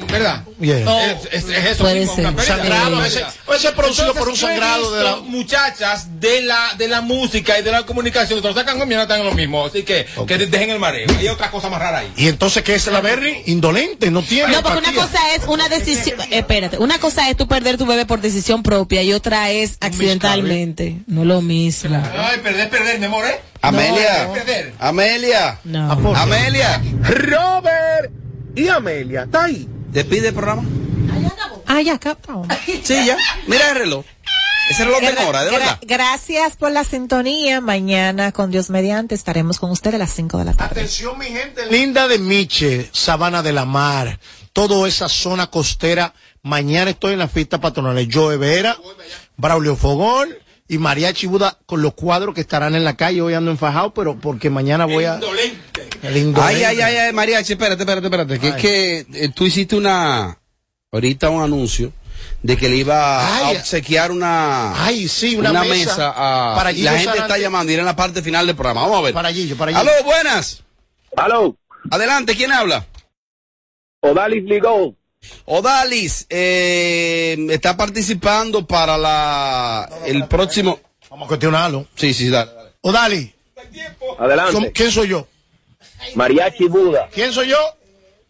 [0.09, 0.43] ¿Verdad?
[0.57, 0.87] Bien.
[0.87, 2.41] Es, es- es eso Puede mismo, ser.
[2.45, 3.23] Sangrado, a veces
[3.73, 7.71] producido por un sangrado de la visto muchachas de la de la música y de
[7.71, 11.07] la comunicación lo sacan con están en lo mismo así que que dejen el mareo
[11.19, 14.53] hay otra cosa más rara ahí y entonces qué es la Berry indolente, no tiene
[14.53, 18.05] No, porque una cosa es una decisión, espérate, una cosa es tú perder tu bebé
[18.05, 20.97] por decisión propia y otra es accidentalmente.
[21.07, 22.01] No lo mismo.
[22.17, 24.27] ay perder perder mi amor eh Amelia.
[24.27, 24.73] No, perder.
[24.79, 25.59] Amelia.
[25.63, 25.91] No.
[26.15, 26.81] Amelia.
[27.01, 28.11] Robert
[28.55, 29.67] y Amelia, está ahí.
[29.91, 30.63] Despide el programa.
[31.65, 32.47] Ah, ya, acá estamos.
[32.83, 33.17] Sí, ya.
[33.47, 34.05] Mira el reloj.
[34.69, 35.79] Ese reloj de hora, de verdad.
[35.81, 37.61] Gracias por la sintonía.
[37.61, 40.81] Mañana, con Dios mediante, estaremos con usted a las 5 de la tarde.
[40.81, 44.19] Atención, mi gente linda de Miche, Sabana de la Mar,
[44.53, 46.13] toda esa zona costera.
[46.41, 48.07] Mañana estoy en las fiestas patronales.
[48.11, 48.77] Joe Vera,
[49.37, 50.29] Braulio Fogón
[50.68, 53.22] y Mariachi Buda con los cuadros que estarán en la calle.
[53.22, 55.20] Hoy ando enfajado, pero porque mañana voy a.
[56.03, 56.41] El indolente.
[56.41, 58.39] Ay, ay, ay, ay, Mariachi, espérate, espérate, espérate.
[58.39, 60.38] Que es que eh, tú hiciste una,
[60.91, 61.91] ahorita un anuncio
[62.43, 66.76] de que le iba a obsequiar una, Ay, sí, una mesa mesa a, para y
[66.76, 67.34] Gillo la gente Sarante.
[67.34, 68.82] está llamando, era en la parte final del programa.
[68.82, 69.13] Vamos a ver.
[69.13, 69.82] Para Gillo, para Gillo.
[69.82, 70.63] Aló, buenas.
[71.15, 71.55] Aló.
[71.89, 72.86] Adelante, ¿quién habla?
[74.01, 74.95] Odalis Ligó.
[75.45, 80.80] Odalis, eh, está participando para la, el próximo.
[81.09, 81.88] Vamos a cuestionarlo.
[81.95, 82.51] Sí, sí, dale.
[82.82, 83.34] Odali.
[84.20, 84.53] Adelante.
[84.53, 85.28] ¿Cómo- ¿Quién soy yo?
[86.15, 87.09] Mariachi Buda.
[87.11, 87.57] ¿Quién soy yo?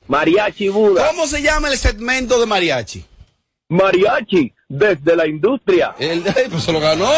[0.07, 1.07] Mariachi Buda.
[1.07, 3.05] ¿Cómo se llama el segmento de mariachi?
[3.69, 5.93] Mariachi, desde la industria.
[5.99, 7.11] El, pues se lo ganó.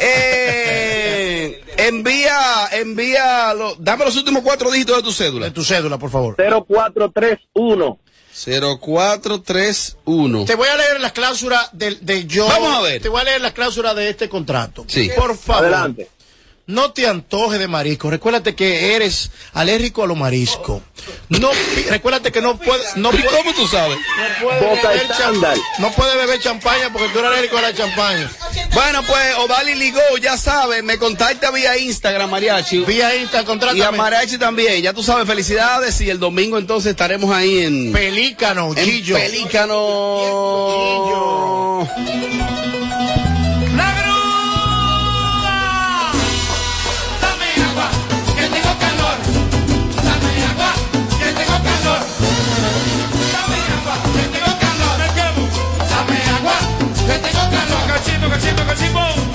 [0.00, 5.46] Eh, envía, envía, lo- dame los últimos cuatro dígitos de tu cédula.
[5.46, 6.34] De tu cédula, por favor.
[6.36, 7.98] 0431.
[8.44, 10.44] 0431.
[10.44, 12.46] Te voy a leer las cláusulas de, de yo.
[12.46, 13.02] Vamos a ver.
[13.02, 14.84] Te voy a leer las cláusulas de este contrato.
[14.88, 15.10] Sí.
[15.16, 15.64] Por favor.
[15.64, 16.08] Adelante.
[16.70, 18.10] No te antojes de marisco.
[18.10, 20.82] Recuérdate que eres alérgico a los mariscos.
[21.28, 21.50] No,
[21.88, 22.96] recuérdate que no puedes.
[22.96, 23.98] No ¿Cómo tú sabes?
[24.40, 28.30] No puedes beber no puedes beber champaña porque tú eres alérgico a la champaña.
[28.72, 32.84] Bueno, pues Odali Ligó, ya sabes, me contacta vía Instagram, Mariachi.
[32.84, 33.98] Vía Insta, Y a contrátame.
[33.98, 37.92] Mariachi también, ya tú sabes, felicidades y el domingo entonces estaremos ahí en...
[37.92, 39.16] Pelícano, en Gillo.
[39.16, 39.80] Pelícano.
[41.96, 43.39] ¡La
[57.50, 59.29] Cachimbo, cachimbo, cachimbo.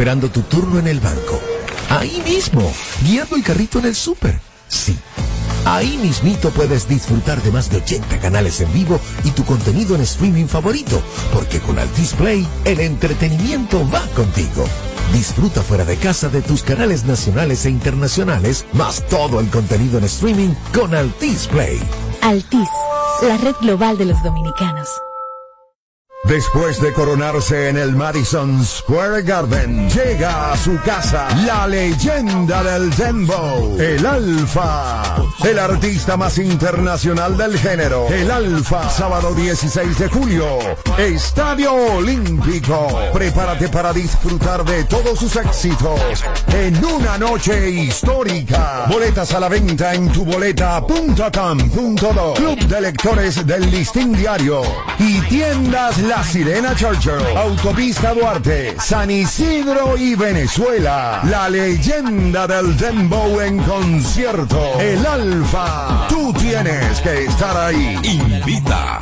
[0.00, 1.38] Esperando tu turno en el banco.
[1.90, 2.72] Ahí mismo,
[3.02, 4.40] guiando el carrito en el súper.
[4.66, 4.96] Sí.
[5.66, 10.00] Ahí mismito puedes disfrutar de más de 80 canales en vivo y tu contenido en
[10.00, 11.02] streaming favorito,
[11.34, 14.64] porque con Altis Play el entretenimiento va contigo.
[15.12, 20.04] Disfruta fuera de casa de tus canales nacionales e internacionales, más todo el contenido en
[20.04, 21.78] streaming con Altis Play.
[22.22, 22.70] Altis,
[23.20, 24.88] la red global de los dominicanos.
[26.30, 32.94] Después de coronarse en el Madison Square Garden, llega a su casa la leyenda del
[32.94, 40.46] Dembow, el Alfa, el artista más internacional del género, el Alfa, sábado 16 de julio,
[40.96, 43.10] Estadio Olímpico.
[43.12, 48.84] Prepárate para disfrutar de todos sus éxitos en una noche histórica.
[48.88, 54.62] Boletas a la venta en tuboleta.com.do, Club de Lectores del Listín Diario
[54.96, 61.22] y Tiendas La Sirena Churchill, Autopista Duarte, San Isidro y Venezuela.
[61.24, 64.78] La leyenda del Dembow en concierto.
[64.80, 66.06] El Alfa.
[66.08, 67.98] Tú tienes que estar ahí.
[68.02, 69.00] Invita.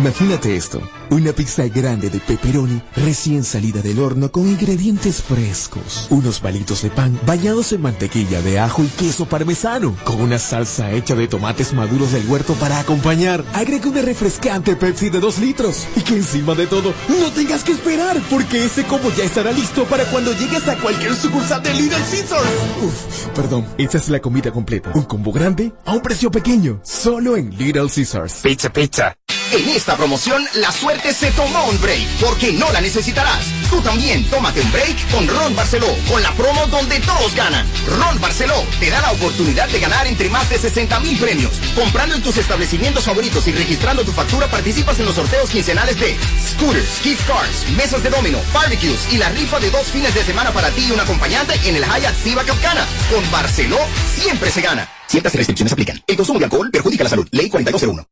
[0.00, 0.80] Imagínate esto,
[1.10, 6.88] una pizza grande de pepperoni recién salida del horno con ingredientes frescos, unos palitos de
[6.88, 11.74] pan bañados en mantequilla de ajo y queso parmesano, con una salsa hecha de tomates
[11.74, 13.44] maduros del huerto para acompañar.
[13.52, 17.72] Agrega una refrescante Pepsi de 2 litros y que encima de todo no tengas que
[17.72, 21.98] esperar porque ese combo ya estará listo para cuando llegues a cualquier sucursal de Little
[21.98, 22.48] Caesars.
[22.82, 27.36] Uf, perdón, esa es la comida completa, un combo grande a un precio pequeño, solo
[27.36, 28.40] en Little Caesars.
[28.42, 29.19] Pizza, pizza.
[29.52, 33.46] En esta promoción, la suerte se tomó un break, porque no la necesitarás.
[33.68, 37.66] Tú también tómate un break con Ron Barceló, con la promo donde todos ganan.
[37.98, 41.58] Ron Barceló te da la oportunidad de ganar entre más de 60 mil premios.
[41.74, 46.16] Comprando en tus establecimientos favoritos y registrando tu factura, participas en los sorteos quincenales de
[46.48, 50.52] scooters, gift cards, mesas de domino, barbecues y la rifa de dos fines de semana
[50.52, 52.86] para ti y un acompañante en el Hyatt Siva Capcana.
[53.12, 53.78] Con Barceló
[54.14, 54.99] siempre se gana.
[55.10, 56.00] Ciertas restricciones aplican.
[56.06, 57.26] El consumo de alcohol perjudica la salud.
[57.32, 58.06] Ley 4201.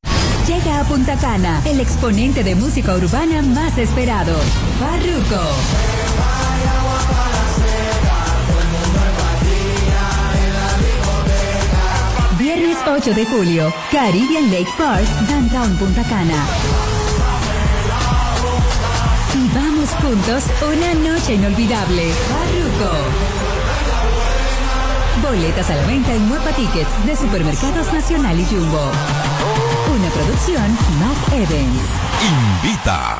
[0.48, 4.36] Llega a Punta Cana, el exponente de música urbana más esperado,
[4.80, 5.44] Farruko.
[12.36, 16.46] Viernes 8 de julio, Caribbean Lake Park, Downtown Punta Cana.
[19.36, 22.10] Y vamos juntos una noche inolvidable.
[22.28, 23.37] Farruko.
[25.22, 28.90] Boletas a la venta en Muepa Tickets de Supermercados Nacional y Jumbo.
[29.94, 31.80] Una producción Mac Evans.
[32.62, 33.18] Invita.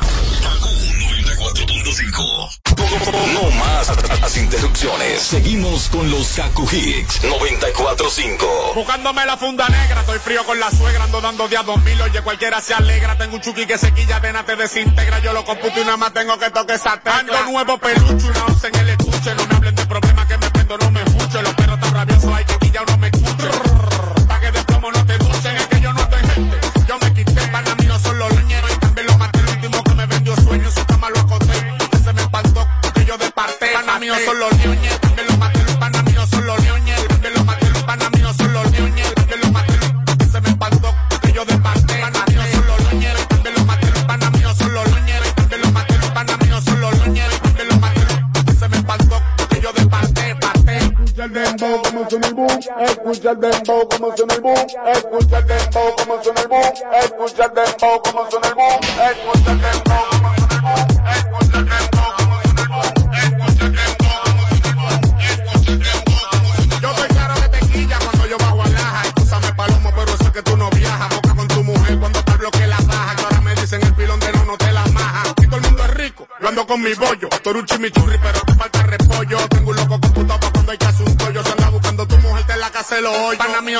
[3.33, 3.91] No más
[4.21, 5.21] las interrupciones.
[5.21, 8.73] Seguimos con los Kaku Hicks 94.5.
[8.75, 12.21] Buscándome la funda negra, estoy frío con la suegra, ando dando días dos mil, oye
[12.21, 15.45] cualquiera se alegra, tengo un chuki que se quilla, de nada te desintegra, yo lo
[15.45, 17.19] computo y nada más tengo que toque esa tecla.
[17.19, 20.49] Ando nuevo peluche, una once en el estuche, no me hablen de problemas que me
[20.49, 20.98] prendo, no me
[53.29, 58.37] escucha el dembow como el escucha el dembow como el escucha el dembow como escucha
[58.37, 58.99] el dembow como
[66.81, 69.03] Yo estoy claro de tequilla cuando yo bajo a laja.
[69.07, 71.09] Escúchame, palomo, pero que tú no viajas.
[71.15, 73.15] Boca con tu mujer cuando te bloquee la baja.
[73.23, 75.23] Ahora me dicen el pilón de no, te la maja.
[75.35, 76.27] Todo el mundo es rico.
[76.39, 77.27] Yo ando con mi bollo.
[77.43, 78.48] Tú un chimichurri, pero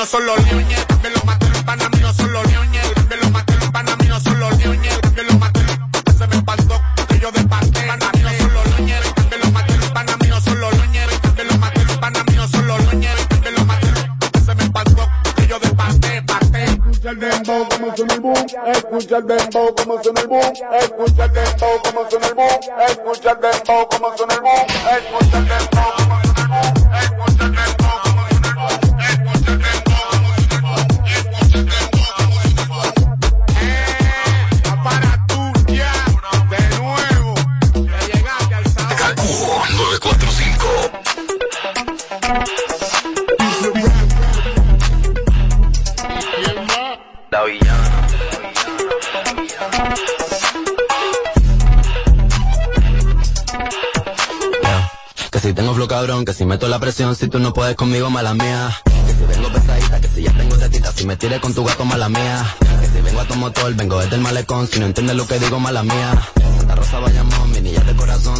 [0.00, 0.86] mío son los ñoñes.
[0.86, 1.48] También los maté.
[1.52, 2.94] Los pana míos son los ñoñes.
[2.94, 3.54] También los maté.
[3.56, 5.00] Los pana míos son los ñoñes.
[5.00, 5.60] También los maté.
[6.04, 6.80] Que se me espantó.
[7.10, 7.86] De parte.
[7.86, 9.14] Pana míos son los ñoñes.
[9.14, 9.76] También los maté.
[9.76, 10.70] Los míos son los.
[10.70, 11.84] También los maté.
[11.84, 12.00] Los
[12.32, 12.78] míos son los.
[12.86, 13.14] También
[13.54, 13.88] los maté.
[14.44, 15.08] Se me espantó.
[15.36, 16.24] De parte.
[16.92, 20.38] Escucha el dembow como suena el boom, escucha el dembow como suena el como
[22.10, 22.34] suena el
[22.90, 24.34] escucha el dembow como suena
[56.00, 58.74] que si meto la presión, si tú no puedes conmigo, mala mía.
[58.84, 61.84] Que si vengo pesadita, que si ya tengo tetita, si me tires con tu gato,
[61.84, 62.56] mala mía.
[62.80, 65.38] Que si vengo a tu motor, vengo desde el malecón, si no entiendes lo que
[65.38, 66.18] digo, mala mía.
[66.56, 67.29] Santa Rosa Bayamón,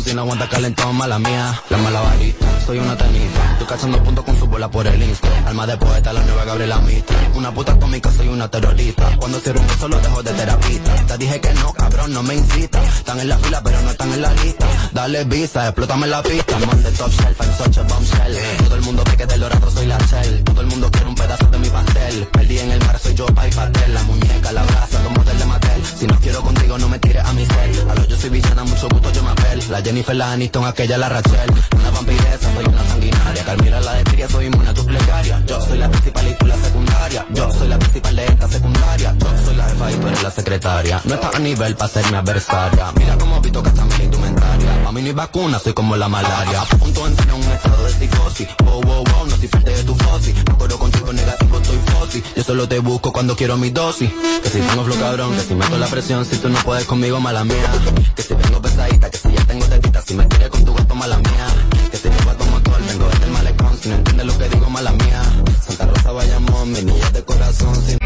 [0.01, 1.63] corazón, si no aguanta calentón, mala mía.
[1.71, 3.57] La mala varita, soy una tenista.
[3.59, 5.29] Tú cachando puntos con su bola por el insta.
[5.47, 7.33] Alma de poeta, la nueva Gabriela Mistral.
[7.35, 9.17] Una puta cómica, soy una terrorista.
[9.19, 10.95] Cuando cierro un beso, lo dejo de terapista.
[11.07, 12.83] Te dije que no, cabrón, no me incita.
[12.85, 14.67] Están en la fila, pero no están en la lista.
[14.93, 16.59] Dale visa, explótame la pista.
[16.59, 18.37] Man de top shelf, I'm such a bombshell.
[18.65, 20.45] Todo el mundo ve que del dorado soy la shell.
[20.45, 22.29] Todo el mundo quiere un pedazo de mi pastel.
[22.33, 23.95] Perdí en el mar, soy yo, pa' y pastel.
[23.95, 25.70] La muñeca, la brasa, los modelos de Mattel.
[26.01, 27.91] Si no quiero contigo, no me tires a mi cel.
[27.91, 29.63] A lo yo soy villana, mucho gusto, yo me apel.
[29.69, 31.53] La Jennifer, la Aniston, aquella, la Rachel.
[31.77, 33.45] Una vampiresa, soy una sanguinaria.
[33.45, 35.43] Carmila, la de tría, soy inmune a tu plegaria.
[35.47, 37.27] Yo soy la principal y tú la secundaria.
[37.35, 39.15] Yo soy la principal de esta secundaria.
[39.19, 41.01] Yo soy la jefa y tú eres la secretaria.
[41.05, 42.93] No estás a nivel para ser mi adversaria.
[42.97, 44.10] Mira cómo pito que están bien
[44.93, 46.65] no hay vacuna, soy como la malaria.
[46.79, 48.49] Punto entrar en un estado de psicosis.
[48.65, 50.35] Wow, wow, wow, no soy parte de tu fosi.
[50.49, 52.23] No corro contigo negativo, estoy fosi.
[52.37, 54.11] Yo solo te busco cuando quiero mi dosis.
[54.43, 57.21] Que si tengo flow cabrón, que si meto la presión, si tú no puedes conmigo,
[57.21, 57.71] mala mía.
[58.17, 60.95] Que si vengo pesadita, que si ya tengo tetita, si me quieres con tu gato,
[60.95, 61.47] mala mía.
[61.91, 64.49] Que si llevo a tu motor, vengo desde el malecón, si no entiendes lo que
[64.49, 65.23] digo, mala mía.
[65.67, 67.97] Santa Rosa, Bayamón, mi niña de corazón, si